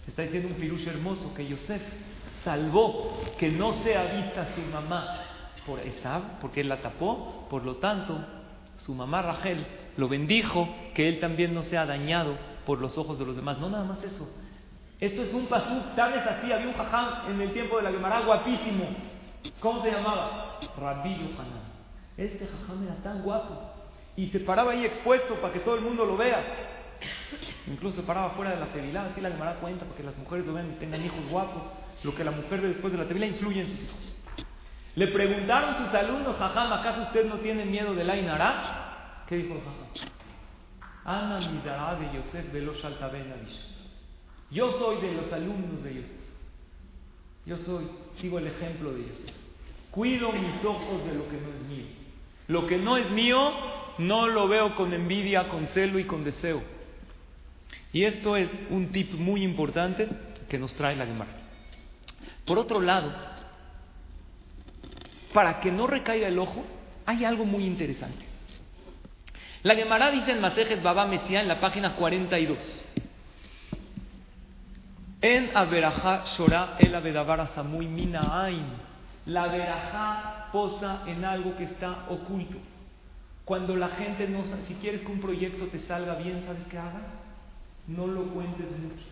[0.07, 1.81] Está diciendo un pirush hermoso que Yosef
[2.43, 5.19] salvó que no sea vista su mamá
[5.65, 7.47] por Esab, porque él la tapó.
[7.49, 8.23] Por lo tanto,
[8.77, 9.65] su mamá Rachel
[9.97, 13.57] lo bendijo que él también no sea dañado por los ojos de los demás.
[13.59, 14.27] No nada más eso.
[14.99, 17.91] Esto es un pasú, tal vez así, había un jajam en el tiempo de la
[17.91, 18.85] Gemara guapísimo,
[19.59, 20.59] ¿Cómo se llamaba?
[20.77, 21.75] Rabbi Yohanan.
[22.17, 23.73] Este jajam era tan guapo
[24.15, 26.41] y se paraba ahí expuesto para que todo el mundo lo vea.
[27.67, 30.45] Incluso se paraba fuera de la tevilá, así la Gemara cuenta para que las mujeres
[30.45, 31.61] lo vean y tengan hijos guapos.
[32.03, 33.97] Lo que la mujer después de la tevilá influye en sus hijos.
[34.95, 39.23] Le preguntaron sus alumnos, jajam, ¿acaso usted no tiene miedo del Ainara?
[39.27, 40.14] ¿Qué dijo el jajam?
[41.05, 42.51] Ana de Yosef
[44.51, 46.25] Yo soy de los alumnos de Yosef.
[47.45, 47.87] Yo soy,
[48.19, 49.35] sigo el ejemplo de Yosef.
[49.91, 51.85] Cuido mis ojos de lo que no es mío.
[52.47, 53.51] Lo que no es mío
[53.99, 56.63] no lo veo con envidia, con celo y con deseo.
[57.93, 60.09] Y esto es un tip muy importante
[60.49, 61.31] que nos trae la Gemara.
[62.45, 63.13] Por otro lado,
[65.33, 66.65] para que no recaiga el ojo,
[67.05, 68.34] hay algo muy interesante.
[69.65, 72.55] La Gemara dice en Masejet Baba Metzia en la página 42.
[75.21, 78.67] En Averajá Shora el Avedavara Samui Minain.
[79.25, 82.57] La verajá posa en algo que está oculto.
[83.43, 86.77] Cuando la gente no sabe, si quieres que un proyecto te salga bien, ¿sabes qué
[86.77, 87.01] hagas?
[87.87, 89.05] No lo cuentes mucho,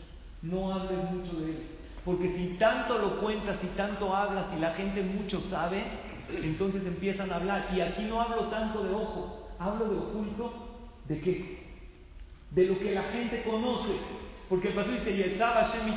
[0.44, 1.63] no hables mucho de él.
[2.06, 5.84] Porque si tanto lo cuentas, si tanto hablas, y la gente mucho sabe,
[6.30, 7.70] entonces empiezan a hablar.
[7.76, 10.54] Y aquí no hablo tanto de ojo, hablo de oculto,
[11.08, 11.63] ¿de qué?
[12.52, 13.98] De lo que la gente conoce.
[14.50, 15.88] Porque el paso dice, Hashem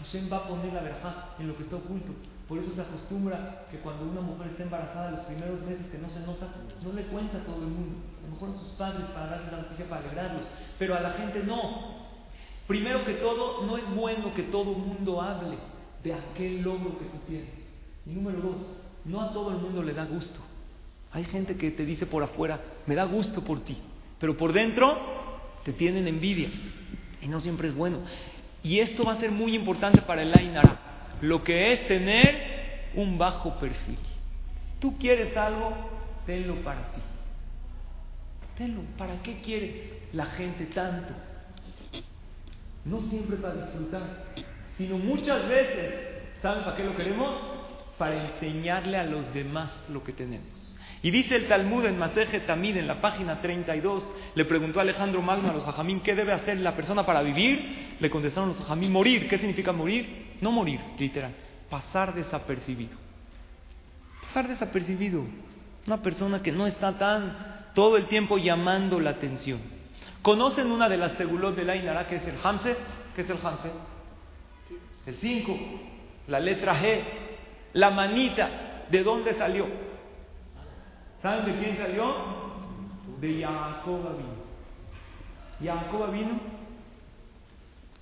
[0.00, 2.12] Hashem va a poner la verajá en lo que está oculto.
[2.48, 6.10] Por eso se acostumbra que cuando una mujer está embarazada, los primeros meses que no
[6.10, 6.48] se nota,
[6.82, 7.96] no le cuenta a todo el mundo.
[8.18, 10.48] A lo mejor a sus padres para darles la noticia, para alegrarlos.
[10.78, 12.10] Pero a la gente no.
[12.66, 15.58] Primero que todo, no es bueno que todo el mundo hable
[16.02, 17.50] de aquel logro que tú tienes.
[18.06, 18.56] Y número dos,
[19.04, 20.40] no a todo el mundo le da gusto.
[21.12, 23.76] Hay gente que te dice por afuera, me da gusto por ti,
[24.18, 24.96] pero por dentro
[25.64, 26.50] te tienen envidia.
[27.20, 27.98] Y no siempre es bueno.
[28.62, 30.78] Y esto va a ser muy importante para el Ainara,
[31.20, 33.98] lo que es tener un bajo perfil.
[34.78, 35.74] Tú quieres algo,
[36.26, 37.00] tenlo para ti.
[38.56, 38.82] Tenlo.
[38.96, 41.14] ¿Para qué quiere la gente tanto?
[42.84, 44.02] No siempre para disfrutar,
[44.78, 45.94] sino muchas veces,
[46.40, 47.34] ¿saben para qué lo queremos?
[47.98, 50.69] Para enseñarle a los demás lo que tenemos.
[51.02, 55.22] Y dice el Talmud en Maseje Tamid, en la página 32, le preguntó a Alejandro
[55.22, 57.96] Magno a los hajamim, ¿qué debe hacer la persona para vivir?
[57.98, 59.26] Le contestaron los hajamim, morir.
[59.28, 60.36] ¿Qué significa morir?
[60.42, 61.32] No morir, literal,
[61.70, 62.98] pasar desapercibido.
[64.22, 65.24] Pasar desapercibido.
[65.86, 69.60] Una persona que no está tan todo el tiempo llamando la atención.
[70.20, 72.76] ¿Conocen una de las segulot de la Inara que es el Hamse?
[73.16, 73.70] ¿Qué es el Hamse?
[75.06, 75.58] El 5,
[76.28, 77.00] la letra G,
[77.72, 79.66] la manita, ¿de dónde salió?
[81.22, 82.14] ¿Saben de quién salió?
[83.20, 85.72] De Jacob vino.
[85.72, 86.40] Jacob vino.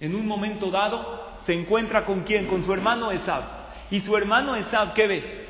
[0.01, 2.47] En un momento dado se encuentra con quién?
[2.47, 3.43] Con su hermano Esab.
[3.91, 5.48] Y su hermano Esab, ¿qué ve?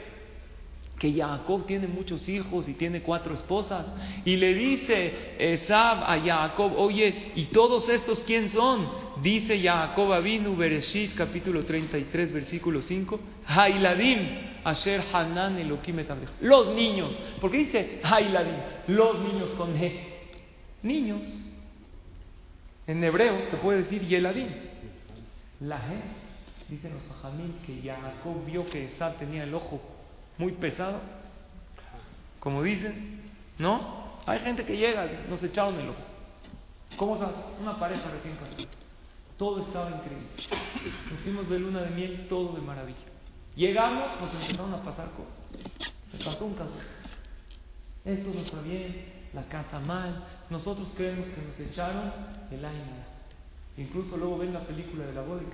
[0.98, 3.86] Que Jacob tiene muchos hijos y tiene cuatro esposas.
[4.24, 8.88] Y le dice Esab a Jacob, oye, ¿y todos estos quién son?
[9.22, 14.18] Dice Jacob Avinu, Bereshit, capítulo 33, versículo 5, Hailadim,
[14.64, 16.04] Asher Hanan Elohim
[16.40, 17.16] Los niños.
[17.40, 18.56] ¿Por qué dice Hailadim?
[18.88, 20.00] Los niños con G.
[20.82, 21.20] Niños.
[22.88, 24.48] En hebreo se puede decir Yeladim.
[25.60, 26.00] La G,
[26.68, 29.80] dicen los Fajamim, que Jacob vio que Esab tenía el ojo
[30.38, 31.00] muy pesado.
[32.40, 33.22] Como dicen,
[33.58, 34.18] ¿no?
[34.26, 36.02] Hay gente que llega, nos echaron el ojo.
[36.96, 37.18] ¿Cómo?
[37.60, 38.68] Una pareja recién casada.
[39.36, 40.26] Todo estaba increíble.
[41.10, 42.98] Nos fuimos de luna de miel, todo de maravilla.
[43.54, 45.92] Llegamos, nos empezaron a pasar cosas.
[46.12, 46.74] Me pasó un caso.
[48.04, 50.24] Esto no está bien, la casa mal.
[50.50, 52.12] Nosotros creemos que nos echaron
[52.50, 53.04] el ánimo.
[53.76, 55.50] Incluso luego ven la película de la boda y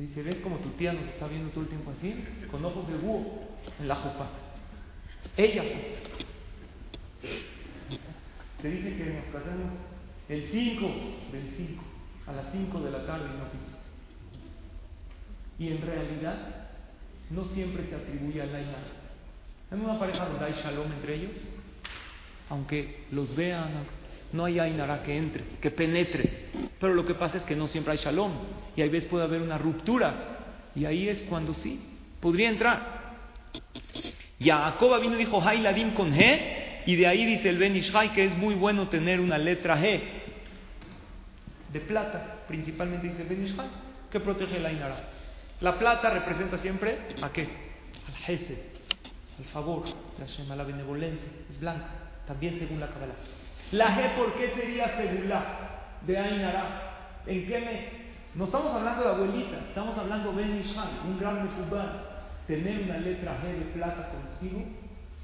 [0.00, 2.24] dice, ¿ves como tu tía nos está viendo todo el tiempo así?
[2.50, 4.28] Con ojos de búho en la jupa.
[5.36, 5.62] Ella
[8.62, 9.74] Te dice que nos casamos
[10.28, 10.86] el 5
[11.32, 11.82] del 5
[12.26, 13.50] a las 5 de la tarde y no
[15.60, 16.38] y en realidad
[17.28, 18.78] no siempre se atribuye al Ainara.
[19.70, 21.36] Hay una pareja donde hay shalom entre ellos,
[22.48, 23.84] aunque los vean,
[24.32, 26.48] no hay Ainara que entre, que penetre.
[26.78, 28.32] Pero lo que pasa es que no siempre hay shalom
[28.76, 30.38] y a veces puede haber una ruptura
[30.74, 31.82] y ahí es cuando sí,
[32.20, 33.00] podría entrar.
[34.40, 38.24] Jacob vino y dijo Hailadim con G y de ahí dice el Ben Ishai que
[38.24, 40.00] es muy bueno tener una letra G
[41.72, 43.68] de plata, principalmente dice el Ben Ishai,
[44.10, 45.08] que protege la Ainara.
[45.60, 47.42] La plata representa siempre a qué?
[47.42, 48.58] Al Hesed,
[49.38, 51.28] al favor a la benevolencia.
[51.50, 51.90] Es blanca,
[52.26, 53.14] también según la Kabbalah.
[53.72, 55.44] La G, ¿por qué sería segula
[56.06, 57.22] de Ainara?
[57.26, 58.00] ¿En qué me.?
[58.34, 60.64] No estamos hablando de abuelita, estamos hablando de Ben
[61.06, 62.10] un gran cubano.
[62.46, 64.64] Tener una letra G de plata consigo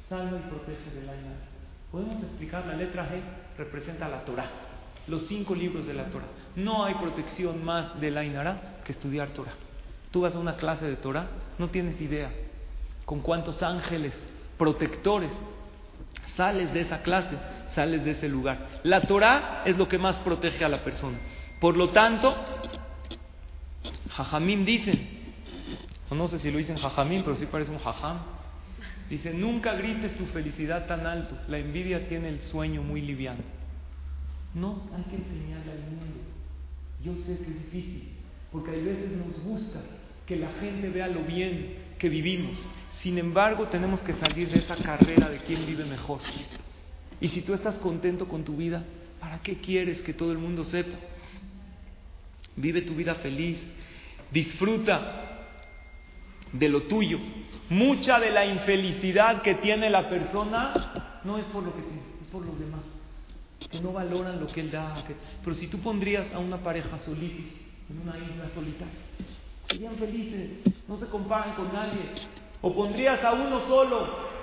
[0.08, 1.36] salva y protege del Ainara.
[1.90, 3.20] Podemos explicar, la letra G
[3.58, 4.48] representa la Torah,
[5.08, 6.26] los cinco libros de la Torah.
[6.54, 9.54] No hay protección más del Ainara que estudiar Torah.
[10.12, 11.26] Tú vas a una clase de Torah,
[11.58, 12.30] no tienes idea
[13.04, 14.14] con cuántos ángeles
[14.56, 15.30] protectores
[16.36, 17.36] sales de esa clase,
[17.76, 18.80] sales de ese lugar.
[18.84, 21.18] La Torah es lo que más protege a la persona.
[21.60, 22.34] Por lo tanto,
[24.10, 24.98] Jajamim dicen,
[26.10, 28.18] no sé si lo dicen Jajamim, pero sí parece un Jajam.
[29.10, 33.42] Dice, nunca grites tu felicidad tan alto, la envidia tiene el sueño muy liviano.
[34.54, 36.20] No, hay que enseñarle al mundo.
[37.04, 38.08] Yo sé que es difícil,
[38.50, 39.80] porque hay veces nos gusta
[40.26, 42.56] que la gente vea lo bien que vivimos.
[43.02, 46.20] Sin embargo, tenemos que salir de esa carrera de quién vive mejor.
[47.20, 48.84] Y si tú estás contento con tu vida,
[49.20, 50.96] ¿para qué quieres que todo el mundo sepa?
[52.56, 53.58] Vive tu vida feliz,
[54.30, 55.46] disfruta
[56.52, 57.18] de lo tuyo.
[57.68, 62.28] Mucha de la infelicidad que tiene la persona no es por lo que tiene, es
[62.28, 62.82] por los demás,
[63.70, 65.02] que no valoran lo que él da.
[65.42, 67.52] Pero si tú pondrías a una pareja solitis
[67.90, 69.00] en una isla solitaria,
[69.68, 70.50] serían felices,
[70.86, 72.02] no se comparan con nadie.
[72.62, 74.35] O pondrías a uno solo.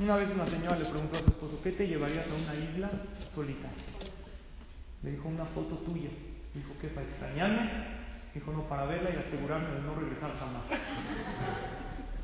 [0.00, 2.90] Una vez una señora le preguntó a su esposo, ¿qué te llevarías a una isla
[3.34, 3.84] solitaria?
[5.02, 6.08] Le dijo, una foto tuya.
[6.54, 6.88] Dijo, ¿qué?
[6.88, 7.70] ¿Para extrañarme?
[8.34, 10.62] Dijo, no, para verla y asegurarme de no regresar jamás.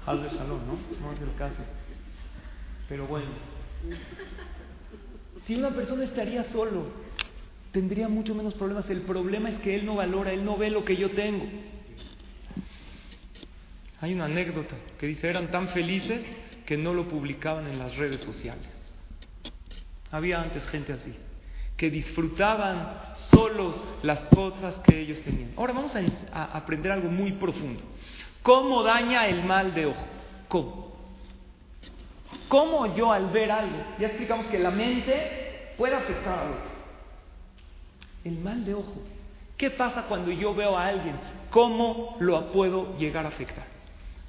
[0.06, 1.06] Haz de salón, ¿no?
[1.06, 1.62] No es el caso.
[2.88, 3.28] Pero bueno,
[5.44, 6.86] si una persona estaría solo,
[7.72, 8.88] tendría mucho menos problemas.
[8.88, 11.44] El problema es que él no valora, él no ve lo que yo tengo.
[14.00, 16.24] Hay una anécdota que dice, eran tan felices
[16.66, 18.68] que no lo publicaban en las redes sociales.
[20.10, 21.14] Había antes gente así,
[21.76, 25.52] que disfrutaban solos las cosas que ellos tenían.
[25.56, 27.82] Ahora vamos a, aprender algo muy profundo.
[28.42, 30.06] ¿Cómo daña el mal de ojo?
[30.48, 30.96] ¿Cómo?
[32.48, 33.76] ¿Cómo yo al ver algo?
[33.98, 36.76] Ya explicamos que la mente puede afectar a otro.
[38.24, 39.02] El mal de ojo.
[39.56, 41.16] ¿Qué pasa cuando yo veo a alguien?
[41.50, 43.75] ¿Cómo lo puedo llegar a afectar?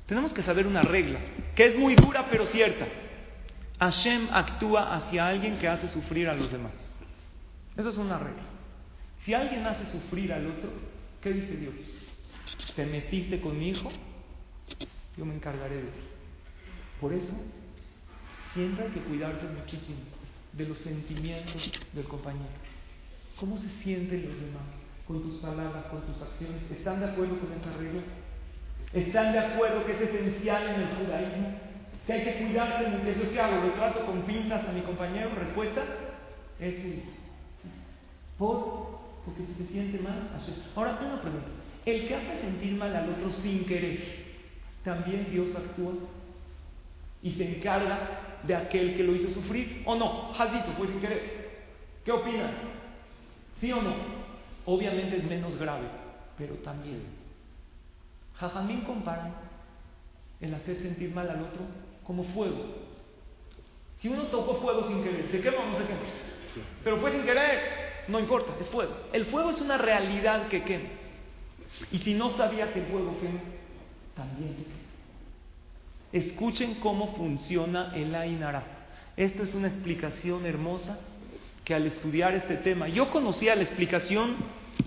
[0.08, 1.20] Tenemos que saber una regla,
[1.56, 2.88] que es muy dura pero cierta.
[3.80, 6.72] Hashem actúa hacia alguien que hace sufrir a los demás.
[7.76, 8.44] Eso es una regla.
[9.24, 10.72] Si alguien hace sufrir al otro,
[11.22, 11.76] ¿qué dice Dios?
[12.76, 13.92] Te metiste con mi hijo,
[15.18, 16.00] yo me encargaré de ti.
[17.02, 17.34] Por eso,
[18.54, 20.00] siempre hay que cuidarse muchísimo
[20.54, 22.48] de los sentimientos del compañero.
[23.38, 24.64] ¿Cómo se sienten los demás
[25.06, 26.72] con tus palabras, con tus acciones?
[26.72, 28.02] ¿Están de acuerdo con esa regla?
[28.98, 31.54] ¿Están de acuerdo que es esencial en el judaísmo?
[32.08, 35.84] Que hay que cuidarse eso que hago, lo trato con pinzas a mi compañero, respuesta
[36.60, 37.04] es sí.
[38.40, 38.98] ¿Por?
[39.24, 40.30] Porque se siente mal.
[40.76, 41.48] Ahora, una pregunta.
[41.86, 44.00] El que hace sentir mal al otro sin querer,
[44.84, 45.94] ¿también Dios actúa?
[47.22, 50.34] Y se encarga de aquel que lo hizo sufrir, ¿o no?
[50.34, 51.50] Jadito, fue sin querer.
[52.04, 52.52] ¿Qué opinan?
[53.62, 53.94] ¿Sí o no?
[54.66, 55.88] Obviamente es menos grave,
[56.38, 57.17] pero también
[58.40, 59.34] Jajamín comparan
[60.40, 61.62] el hacer sentir mal al otro
[62.06, 62.66] como fuego.
[64.00, 66.00] Si uno tocó fuego sin querer, ¿se quema o no se quema?
[66.84, 68.96] Pero fue sin querer, no importa, es fuego.
[69.12, 70.90] El fuego es una realidad que quema.
[71.92, 73.40] Y si no sabía que el fuego quema,
[74.16, 74.78] también se quema.
[76.14, 78.64] Escuchen cómo funciona el Ainara.
[79.18, 81.00] Esta es una explicación hermosa
[81.66, 84.36] que al estudiar este tema, yo conocía la explicación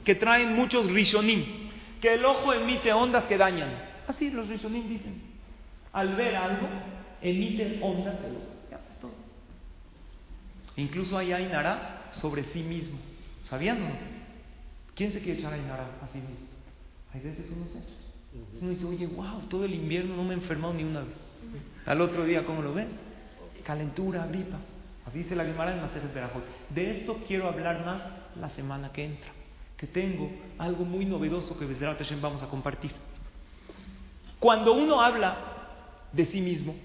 [0.05, 1.70] que traen muchos Rishonim
[2.01, 3.71] que el ojo emite ondas que dañan.
[4.07, 5.23] Así los Rishonim dicen.
[5.93, 6.69] Al ver algo,
[7.21, 8.47] emiten ondas el ojo.
[8.71, 9.13] Ya, es todo.
[10.77, 12.99] Incluso hay Ainara sobre sí mismo.
[13.45, 13.95] ¿Sabían o no?
[14.95, 16.47] ¿Quién se quiere echar Ainara a sí mismo?
[17.13, 20.75] Hay veces uno se Uno dice, oye, wow, todo el invierno no me he enfermado
[20.75, 21.15] ni una vez.
[21.87, 22.89] Al otro día, ¿cómo lo ves?
[23.65, 24.59] Calentura, gripa.
[25.07, 26.45] Así dice la Gemara en Maceres Berajot.
[26.71, 28.03] De esto quiero hablar más
[28.41, 29.40] la semana que entra
[29.81, 32.91] que tengo algo muy novedoso que desde Hashem vamos a compartir.
[34.39, 35.39] Cuando uno habla
[36.13, 36.77] de sí mismo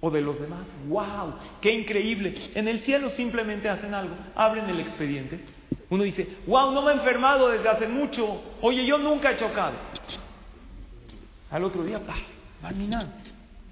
[0.00, 2.52] o de los demás, wow, qué increíble.
[2.54, 5.40] En el cielo simplemente hacen algo, abren el expediente.
[5.90, 8.40] Uno dice, wow, no me he enfermado desde hace mucho.
[8.62, 9.76] Oye, yo nunca he chocado.
[11.50, 12.16] Al otro día, pa.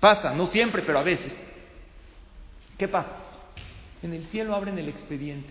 [0.01, 1.35] Pasa, no siempre, pero a veces.
[2.77, 3.13] ¿Qué pasa?
[4.03, 5.49] En el cielo abren el expediente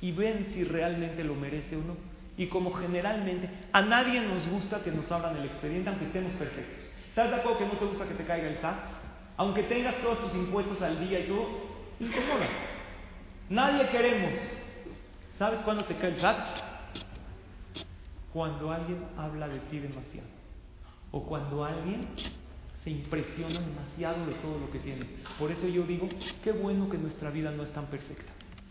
[0.00, 2.13] y ven si realmente lo merece o no.
[2.36, 6.84] Y como generalmente a nadie nos gusta que nos abran el expediente aunque estemos perfectos.
[7.08, 8.74] ¿Estás de acuerdo que no te gusta que te caiga el SAT?
[9.36, 11.46] Aunque tengas todos tus impuestos al día y todo,
[12.00, 12.48] incomoda.
[13.48, 14.32] Nadie queremos.
[15.38, 16.38] ¿Sabes cuándo te cae el SAT?
[18.32, 20.28] Cuando alguien habla de ti demasiado.
[21.12, 22.08] O cuando alguien
[22.82, 25.06] se impresiona demasiado de todo lo que tiene.
[25.38, 26.08] Por eso yo digo,
[26.42, 28.30] qué bueno que nuestra vida no es tan perfecta.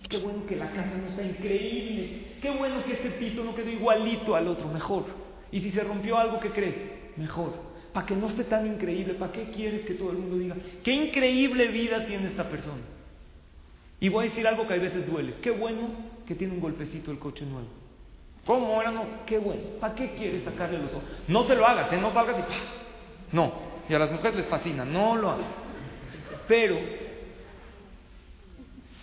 [0.09, 2.33] Qué bueno que la casa no está increíble.
[2.41, 5.05] Qué bueno que este piso no quedó igualito al otro, mejor.
[5.51, 6.75] Y si se rompió algo, ¿qué crees?
[7.15, 7.53] Mejor.
[7.93, 10.91] Para que no esté tan increíble, ¿para qué quieres que todo el mundo diga, qué
[10.91, 12.81] increíble vida tiene esta persona?
[13.99, 15.35] Y voy a decir algo que a veces duele.
[15.41, 15.89] Qué bueno
[16.25, 17.67] que tiene un golpecito el coche nuevo.
[18.45, 19.05] ¿Cómo ahora no?
[19.25, 19.61] Qué bueno.
[19.79, 21.03] ¿Para qué quieres sacarle los ojos?
[21.27, 21.97] No se lo hagas, ¿eh?
[22.01, 23.53] no salgas y No.
[23.87, 25.47] Y a las mujeres les fascina, no lo hagas.
[26.47, 26.77] Pero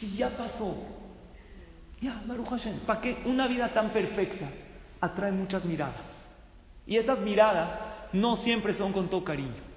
[0.00, 0.74] si ya pasó,
[2.00, 4.50] ya, Baruch Hashem, ¿para qué una vida tan perfecta
[5.00, 6.00] atrae muchas miradas?
[6.86, 7.78] Y esas miradas
[8.14, 9.70] no siempre son con todo cariño.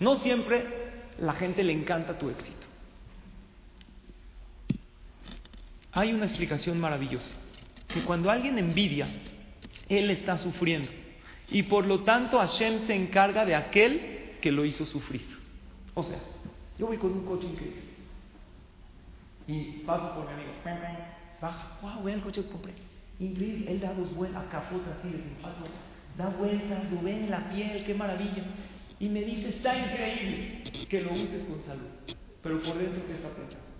[0.00, 0.66] No siempre
[1.18, 2.66] la gente le encanta tu éxito.
[5.92, 7.36] Hay una explicación maravillosa,
[7.86, 9.06] que cuando alguien envidia,
[9.88, 10.90] él está sufriendo.
[11.50, 15.38] Y por lo tanto Hashem se encarga de aquel que lo hizo sufrir.
[15.94, 16.18] O sea,
[16.78, 17.91] yo voy con un coche increíble
[19.46, 20.52] y paso por mi amigo,
[21.40, 22.72] baja, wow, vean el coche que compré.
[23.18, 25.68] Increíble, él da dos vueltas, capota así de simpático,
[26.16, 28.44] da vueltas, lo ven la piel, qué maravilla.
[28.98, 32.16] Y me dice, está increíble que lo uses con salud.
[32.42, 33.72] Pero por dentro, ¿qué está pensando?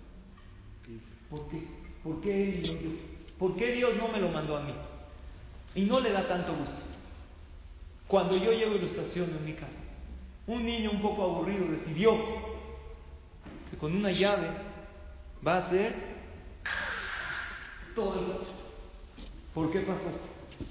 [1.29, 1.67] ¿Por qué?
[2.03, 2.91] ¿Por qué él y yo?
[3.39, 4.73] ¿Por qué Dios no me lo mandó a mí?
[5.75, 6.81] Y no le da tanto gusto.
[8.07, 9.71] Cuando yo lo estaciono en mi casa,
[10.45, 12.15] un niño un poco aburrido decidió
[13.71, 14.49] que con una llave
[15.45, 15.93] va a hacer
[17.95, 18.51] todo el coche.
[19.53, 20.11] ¿Por qué pasó?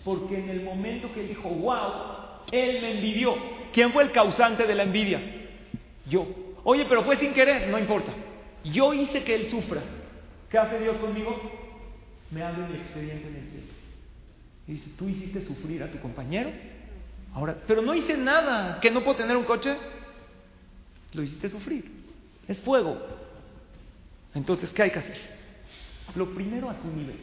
[0.05, 1.93] Porque en el momento que él dijo, wow,
[2.51, 3.35] él me envidió.
[3.73, 5.21] ¿Quién fue el causante de la envidia?
[6.07, 6.27] Yo.
[6.65, 8.13] Oye, pero fue sin querer, no importa.
[8.65, 9.83] Yo hice que él sufra.
[10.51, 11.41] ¿Qué hace Dios conmigo?
[12.31, 13.67] Me abre el expediente en el cielo.
[14.69, 16.51] Y dice, tú hiciste sufrir a tu compañero.
[17.35, 18.81] Ahora, pero no hice nada.
[18.81, 19.77] ¿Que no puedo tener un coche?
[21.13, 21.91] Lo hiciste sufrir.
[22.47, 23.22] Es fuego.
[24.35, 25.19] Entonces, ¿qué hay que hacer?
[26.15, 27.19] Lo primero a tu nivel.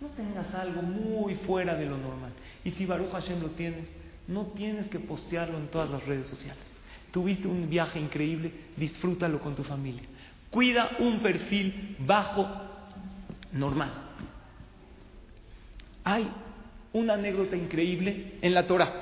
[0.00, 2.32] No tengas algo muy fuera de lo normal.
[2.64, 3.86] Y si Baruch Hashem lo tienes,
[4.28, 6.62] no tienes que postearlo en todas las redes sociales.
[7.10, 10.02] Tuviste un viaje increíble, disfrútalo con tu familia.
[10.50, 12.48] Cuida un perfil bajo
[13.52, 13.90] normal.
[16.04, 16.28] Hay
[16.92, 18.92] una anécdota increíble en la Torah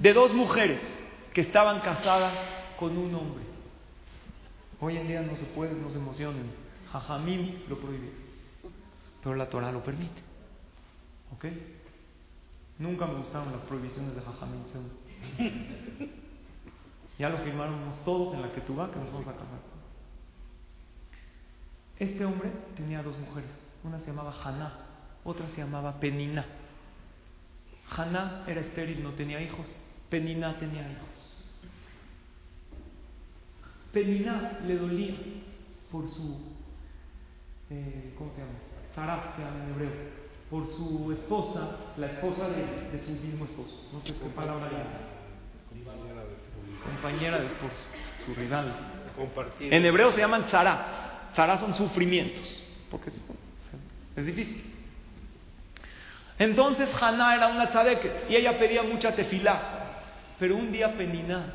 [0.00, 0.80] de dos mujeres
[1.34, 2.32] que estaban casadas
[2.78, 3.44] con un hombre.
[4.80, 6.69] Hoy en día no se puede, no se emocionen.
[6.92, 8.12] Jajamim lo prohíbe,
[9.22, 10.20] pero la Torah lo permite.
[11.32, 11.46] ¿Ok?
[12.78, 14.62] Nunca me gustaron las prohibiciones de Jajamim.
[17.18, 19.60] ya lo firmamos todos en la que tú vas que nos vamos a casar.
[21.98, 23.50] Este hombre tenía dos mujeres.
[23.84, 24.72] Una se llamaba Haná,
[25.22, 26.46] otra se llamaba Penina.
[27.90, 29.66] Haná era estéril, no tenía hijos.
[30.08, 31.08] Penina tenía hijos.
[33.92, 35.16] Penina le dolía
[35.90, 36.38] por su,
[37.70, 38.52] eh, ¿cómo se llama?
[39.38, 39.90] Llama en hebreo,
[40.50, 43.88] por su esposa, la esposa de, de su mismo esposo.
[43.92, 44.68] No sé qué palabra
[46.84, 47.74] Compañera de esposo,
[48.26, 48.74] su rival.
[49.60, 51.30] En hebreo se llaman tzara.
[51.32, 53.20] Tzara son sufrimientos, porque es,
[54.16, 54.64] es difícil.
[56.38, 59.78] Entonces Haná era una tzadeke y ella pedía mucha tefilá.
[60.38, 61.52] Pero un día Penina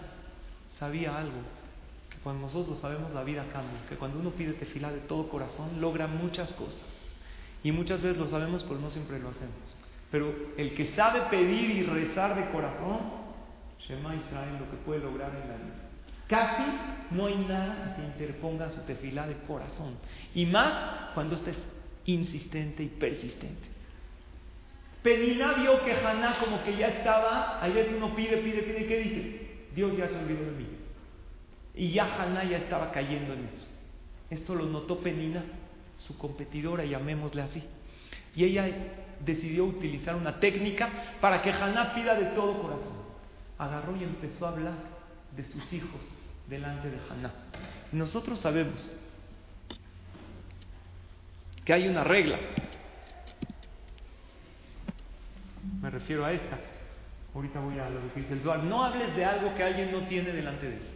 [0.78, 1.42] sabía algo,
[2.26, 6.08] cuando nosotros sabemos la vida cambia, que cuando uno pide tefilá de todo corazón logra
[6.08, 6.82] muchas cosas.
[7.64, 9.78] Y muchas veces lo sabemos, pero no siempre lo hacemos.
[10.10, 12.98] Pero el que sabe pedir y rezar de corazón,
[13.80, 15.76] Shema Israel, lo que puede lograr en la vida.
[16.28, 16.64] Casi
[17.12, 19.94] no hay nada que se interponga a su tefilá de corazón.
[20.34, 21.58] Y más cuando estés
[22.06, 23.68] insistente y persistente.
[25.04, 29.00] Penina vio que Haná como que ya estaba, hay veces uno pide, pide, pide, ¿qué
[29.00, 29.48] dice?
[29.76, 30.85] Dios ya se olvidó de mí.
[31.76, 33.66] Y ya Haná ya estaba cayendo en eso.
[34.30, 35.44] Esto lo notó Penina,
[35.98, 37.64] su competidora, llamémosle así.
[38.36, 38.68] Y ella
[39.20, 40.90] decidió utilizar una técnica
[41.22, 43.06] para que Haná pida de todo corazón.
[43.58, 44.74] Agarró y empezó a hablar
[45.36, 46.02] de sus hijos
[46.48, 47.34] delante de Haná.
[47.92, 48.90] nosotros sabemos
[51.64, 52.38] que hay una regla
[55.82, 56.58] me refiero a esta.
[57.34, 58.70] Ahorita voy a lo que dice el.
[58.70, 60.95] No hables de algo que alguien no tiene delante de él.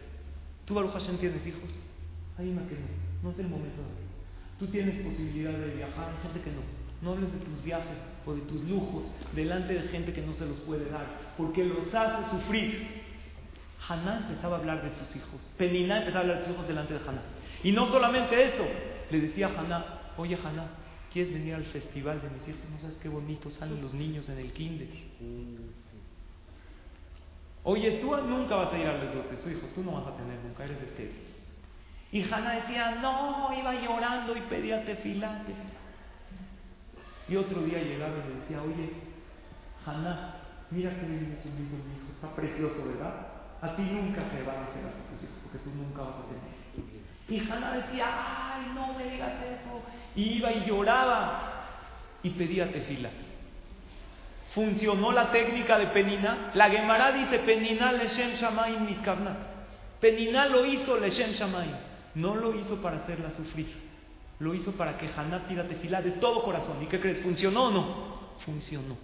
[0.70, 1.68] ¿Tú, Baruch Hashem, tienes hijos?
[2.38, 3.24] Hay que no.
[3.24, 3.82] No es el momento.
[4.56, 6.62] Tú tienes posibilidad de viajar, hay gente que no.
[7.02, 10.46] No hables de tus viajes o de tus lujos delante de gente que no se
[10.46, 13.02] los puede dar, porque los hace sufrir.
[13.88, 15.40] Haná empezaba a hablar de sus hijos.
[15.58, 17.22] Penina empezaba a hablar de sus hijos delante de Haná.
[17.64, 18.64] Y no solamente eso,
[19.10, 19.84] le decía a Haná,
[20.16, 20.68] oye Haná,
[21.12, 22.60] ¿Quieres venir al festival de mis hijos?
[22.70, 24.86] No sabes qué bonito salen los niños en el kinder.
[27.64, 30.38] Oye, tú nunca vas a ir al de su hijo, tú no vas a tener
[30.40, 31.26] nunca, eres estéril.
[32.12, 35.42] Y Hanna decía, no, iba llorando y pedía tefilá.
[37.28, 38.90] Y otro día llegaba y le decía, oye,
[39.86, 40.36] Hanna,
[40.70, 43.26] mira qué lindo mi hijo, está precioso, ¿verdad?
[43.62, 46.60] A ti nunca te van a hacer así tus porque tú nunca vas a tener.
[47.28, 49.82] Y Hanna decía, ay, no me digas eso
[50.16, 51.66] iba y lloraba
[52.22, 53.10] y pedía tefila.
[54.54, 56.50] Funcionó la técnica de Penina.
[56.54, 59.36] La Gemara dice Penina leshem shamayim mitkavna.
[60.00, 61.76] Penina lo hizo leshem shamayim.
[62.16, 63.68] No lo hizo para hacerla sufrir.
[64.40, 66.82] Lo hizo para que Haná pida tefila de todo corazón.
[66.82, 67.20] ¿Y qué crees?
[67.20, 68.20] ¿Funcionó o no?
[68.44, 68.96] Funcionó.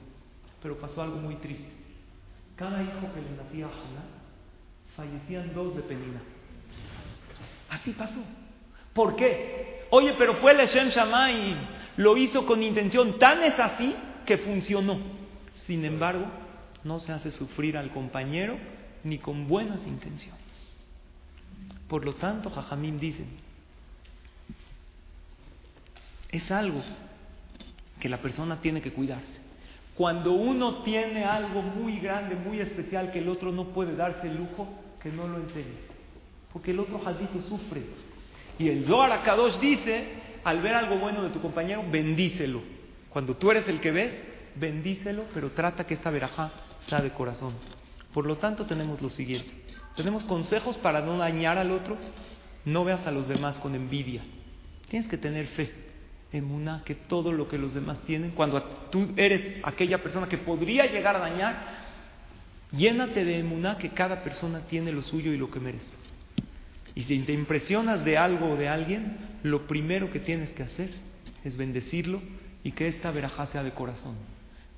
[0.62, 1.68] Pero pasó algo muy triste.
[2.56, 4.04] cada hijo que le nacía a Haná,
[4.96, 6.22] fallecían dos de penina.
[7.68, 8.20] Así pasó.
[8.94, 9.86] ¿Por qué?
[9.90, 11.68] Oye, pero fue el Shem Shammai,
[11.98, 13.18] lo hizo con intención.
[13.18, 13.94] Tan es así
[14.24, 15.15] que funcionó.
[15.66, 16.26] Sin embargo,
[16.84, 18.56] no se hace sufrir al compañero
[19.02, 20.40] ni con buenas intenciones.
[21.88, 23.24] Por lo tanto, Jajamín dice,
[26.30, 26.82] es algo
[28.00, 29.40] que la persona tiene que cuidarse.
[29.96, 34.36] Cuando uno tiene algo muy grande, muy especial, que el otro no puede darse el
[34.36, 34.68] lujo,
[35.02, 35.86] que no lo enseñe.
[36.52, 37.82] Porque el otro jaldito sufre.
[38.58, 40.06] Y el Zohar Akadosh dice,
[40.44, 42.62] al ver algo bueno de tu compañero, bendícelo.
[43.08, 46.50] Cuando tú eres el que ves, bendícelo, pero trata que esta verajá
[46.80, 47.54] sea de corazón.
[48.12, 49.50] Por lo tanto, tenemos lo siguiente.
[49.94, 51.96] Tenemos consejos para no dañar al otro.
[52.64, 54.22] No veas a los demás con envidia.
[54.88, 55.86] Tienes que tener fe
[56.32, 60.86] emuná, que todo lo que los demás tienen, cuando tú eres aquella persona que podría
[60.86, 61.56] llegar a dañar,
[62.72, 65.94] llénate de emuná que cada persona tiene lo suyo y lo que merece.
[66.94, 70.90] Y si te impresionas de algo o de alguien, lo primero que tienes que hacer
[71.44, 72.22] es bendecirlo
[72.64, 74.16] y que esta verajá sea de corazón.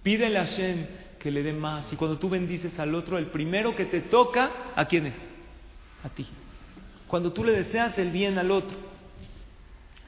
[0.09, 0.87] Pídele a Hashem
[1.19, 1.93] que le dé más.
[1.93, 5.15] Y cuando tú bendices al otro, el primero que te toca, ¿a quién es?
[6.03, 6.27] A ti.
[7.07, 8.75] Cuando tú le deseas el bien al otro,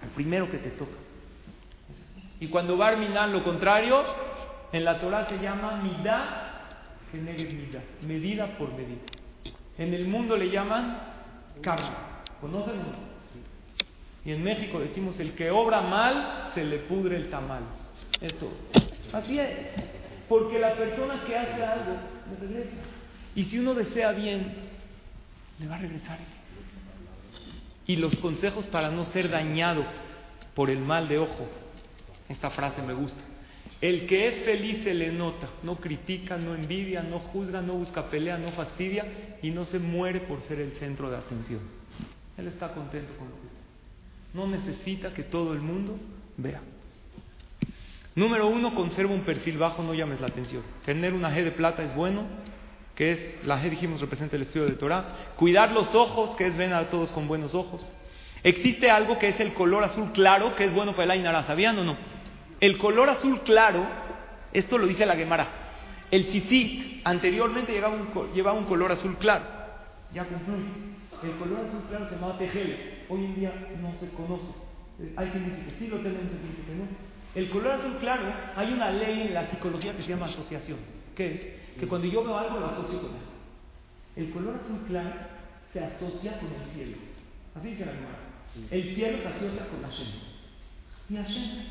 [0.03, 0.97] el primero que te toca.
[2.41, 4.03] Y cuando va a lo contrario,
[4.73, 6.79] en la Torah se llama midá,
[7.13, 9.03] midá, medida por medida.
[9.77, 10.99] En el mundo le llaman
[11.61, 12.23] karma.
[12.41, 12.81] ¿Conocen?
[14.25, 17.65] Y en México decimos, el que obra mal, se le pudre el tamal.
[18.19, 18.51] Esto.
[19.13, 19.51] Así es.
[20.29, 21.97] Porque la persona que hace algo,
[22.31, 22.77] le regresa.
[23.35, 24.55] Y si uno desea bien,
[25.59, 26.19] le va a regresar.
[27.87, 29.85] Y los consejos para no ser dañado
[30.55, 31.49] por el mal de ojo
[32.31, 33.21] esta frase me gusta.
[33.81, 38.09] El que es feliz se le nota, no critica, no envidia, no juzga, no busca
[38.09, 41.61] pelea, no fastidia y no se muere por ser el centro de atención.
[42.39, 43.49] Él está contento con lo que
[44.35, 45.99] No necesita que todo el mundo
[46.37, 46.61] vea.
[48.15, 50.63] Número uno, conserva un perfil bajo, no llames la atención.
[50.85, 52.25] Tener una G de plata es bueno,
[52.97, 55.33] que es, la G dijimos representa el estudio de Torah.
[55.37, 57.89] Cuidar los ojos, que es ven a todos con buenos ojos.
[58.43, 61.79] Existe algo que es el color azul claro, que es bueno para el Ainara, ¿sabían
[61.79, 61.97] o no?
[62.61, 63.87] El color azul claro,
[64.53, 65.49] esto lo dice la Gemara.
[66.11, 69.45] El tzitzit anteriormente llevaba un, color azul claro.
[70.13, 70.65] Ya concluye.
[71.23, 73.05] El color azul claro se llamaba tejele.
[73.09, 74.53] Hoy en día no se conoce.
[75.17, 77.10] Hay quien dice que sí lo tenemos, quien dice que no.
[77.35, 78.25] El color azul claro,
[78.57, 80.79] hay una ley en la psicología que se llama asociación.
[81.15, 81.79] ¿Qué es?
[81.79, 83.31] Que cuando yo veo algo lo asocio con algo.
[84.17, 85.15] El color azul claro
[85.73, 86.97] se asocia con el cielo.
[87.55, 88.19] Así dice la Gemara.
[88.71, 90.09] El cielo se asocia con Hashem.
[91.09, 91.65] Y Hashem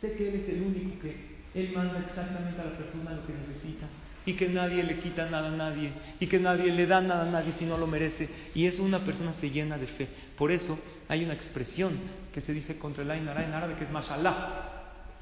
[0.00, 3.32] Sé que Él es el único que Él manda exactamente a la persona lo que
[3.32, 3.86] necesita
[4.26, 7.30] y que nadie le quita nada a nadie y que nadie le da nada a
[7.30, 8.28] nadie si no lo merece.
[8.54, 10.08] Y eso una persona se llena de fe.
[10.36, 11.96] Por eso hay una expresión
[12.34, 14.72] que se dice contra el Ainara en árabe que es mashallah.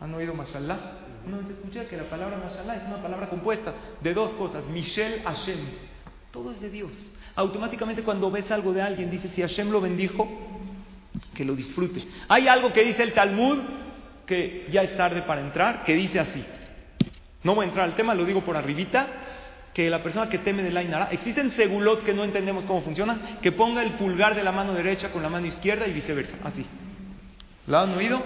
[0.00, 0.78] ¿Han oído mashallah?
[1.28, 5.22] No se escucha que la palabra mashallah es una palabra compuesta de dos cosas, Michel
[5.22, 5.60] Hashem.
[6.32, 6.90] Todo es de Dios.
[7.36, 10.28] Automáticamente cuando ves algo de alguien, dice, si Hashem lo bendijo,
[11.34, 12.04] que lo disfrute.
[12.28, 13.58] Hay algo que dice el Talmud
[14.26, 16.44] que ya es tarde para entrar, que dice así.
[17.44, 19.06] No voy a entrar al tema, lo digo por arribita,
[19.72, 23.52] que la persona que teme del Ainara, existen segulot que no entendemos cómo funcionan, que
[23.52, 26.64] ponga el pulgar de la mano derecha con la mano izquierda y viceversa, así.
[27.66, 28.22] ¿La han oído?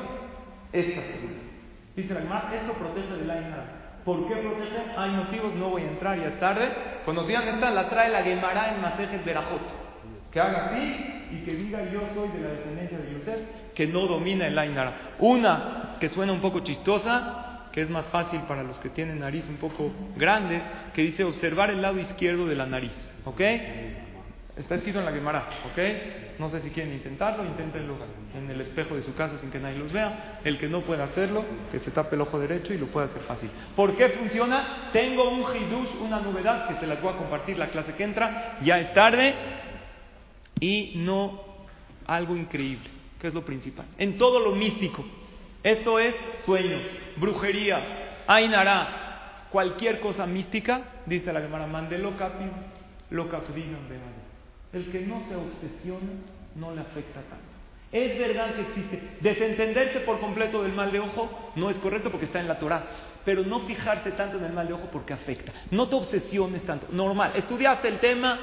[0.73, 1.01] Esta
[1.97, 4.01] Dice la Gemara, esto protege del Ainara.
[4.05, 4.77] ¿Por qué protege?
[4.97, 6.69] Hay motivos, no voy a entrar, ya es tarde.
[7.05, 7.71] ¿Conocían esta?
[7.71, 9.61] La trae la Gemara en Masejes Berajot.
[10.31, 13.41] Que haga así y que diga yo soy de la descendencia de Yosef
[13.75, 14.95] que no domina el Ainara.
[15.19, 19.47] Una que suena un poco chistosa, que es más fácil para los que tienen nariz
[19.49, 20.61] un poco grande,
[20.95, 22.93] que dice observar el lado izquierdo de la nariz.
[23.25, 23.41] ¿Ok?
[24.57, 26.41] Está escrito en la Gemara, ¿ok?
[26.41, 27.97] No sé si quieren intentarlo, inténtenlo
[28.37, 30.41] en el espejo de su casa sin que nadie los vea.
[30.45, 33.23] El que no pueda hacerlo, que se tape el ojo derecho y lo pueda hacer
[33.23, 33.51] fácil.
[33.77, 34.91] ¿Por qué funciona?
[34.93, 38.59] Tengo un hidush, una novedad que se las voy a compartir la clase que entra.
[38.63, 39.35] Ya es tarde
[40.59, 41.41] y no
[42.07, 43.87] algo increíble que es lo principal.
[43.99, 45.05] En todo lo místico.
[45.63, 46.83] Esto es sueños,
[47.17, 52.51] brujería, ainara, cualquier cosa mística, dice la Gemara, mande lo capin,
[53.11, 53.25] lo
[54.73, 56.13] El que no se obsesiona
[56.55, 57.49] no le afecta tanto.
[57.91, 59.03] Es verdad que existe.
[59.21, 62.85] Desentenderse por completo del mal de ojo no es correcto porque está en la Torah.
[63.25, 65.53] Pero no fijarse tanto en el mal de ojo porque afecta.
[65.71, 66.87] No te obsesiones tanto.
[66.91, 67.33] Normal.
[67.35, 68.39] Estudiaste el tema,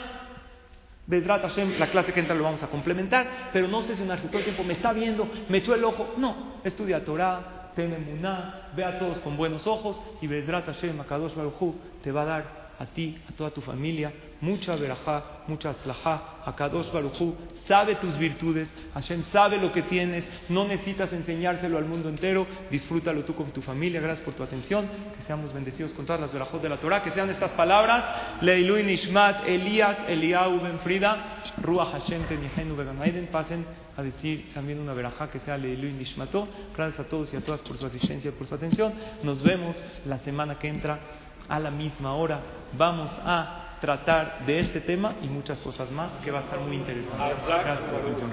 [1.08, 4.44] Bedrat Hashem, la clase que entra lo vamos a complementar, pero no obsesionarse todo el
[4.44, 6.16] tiempo, me está viendo, me echó el ojo.
[6.18, 11.36] No, estudia Torah, ten emuná, ve a todos con buenos ojos y Bezrat Hashem, Akadosh
[11.36, 14.12] Baruj te va a dar a ti, a toda tu familia,
[14.42, 17.36] mucha verajá, mucha atzlajá, Akadosh Barujú,
[17.68, 23.24] sabe tus virtudes, Hashem sabe lo que tienes, no necesitas enseñárselo al mundo entero, disfrútalo
[23.24, 26.62] tú con tu familia, gracias por tu atención, que seamos bendecidos con todas las verajot
[26.62, 32.26] de la Torah, que sean estas palabras, Leilu Nishmat, Elías, Eliyahu Ben Frida, Ruach Hashem
[32.28, 33.66] Tenihenu Beganaiden, pasen
[33.98, 37.62] a decir también una verajá que sea Leilu Nishmato, gracias a todos y a todas
[37.62, 41.00] por su asistencia y por su atención, nos vemos la semana que entra
[41.48, 42.40] a la misma hora
[42.78, 46.76] vamos a tratar de este tema y muchas cosas más que va a estar muy
[46.76, 47.36] interesante.
[47.46, 48.32] Gracias por la atención.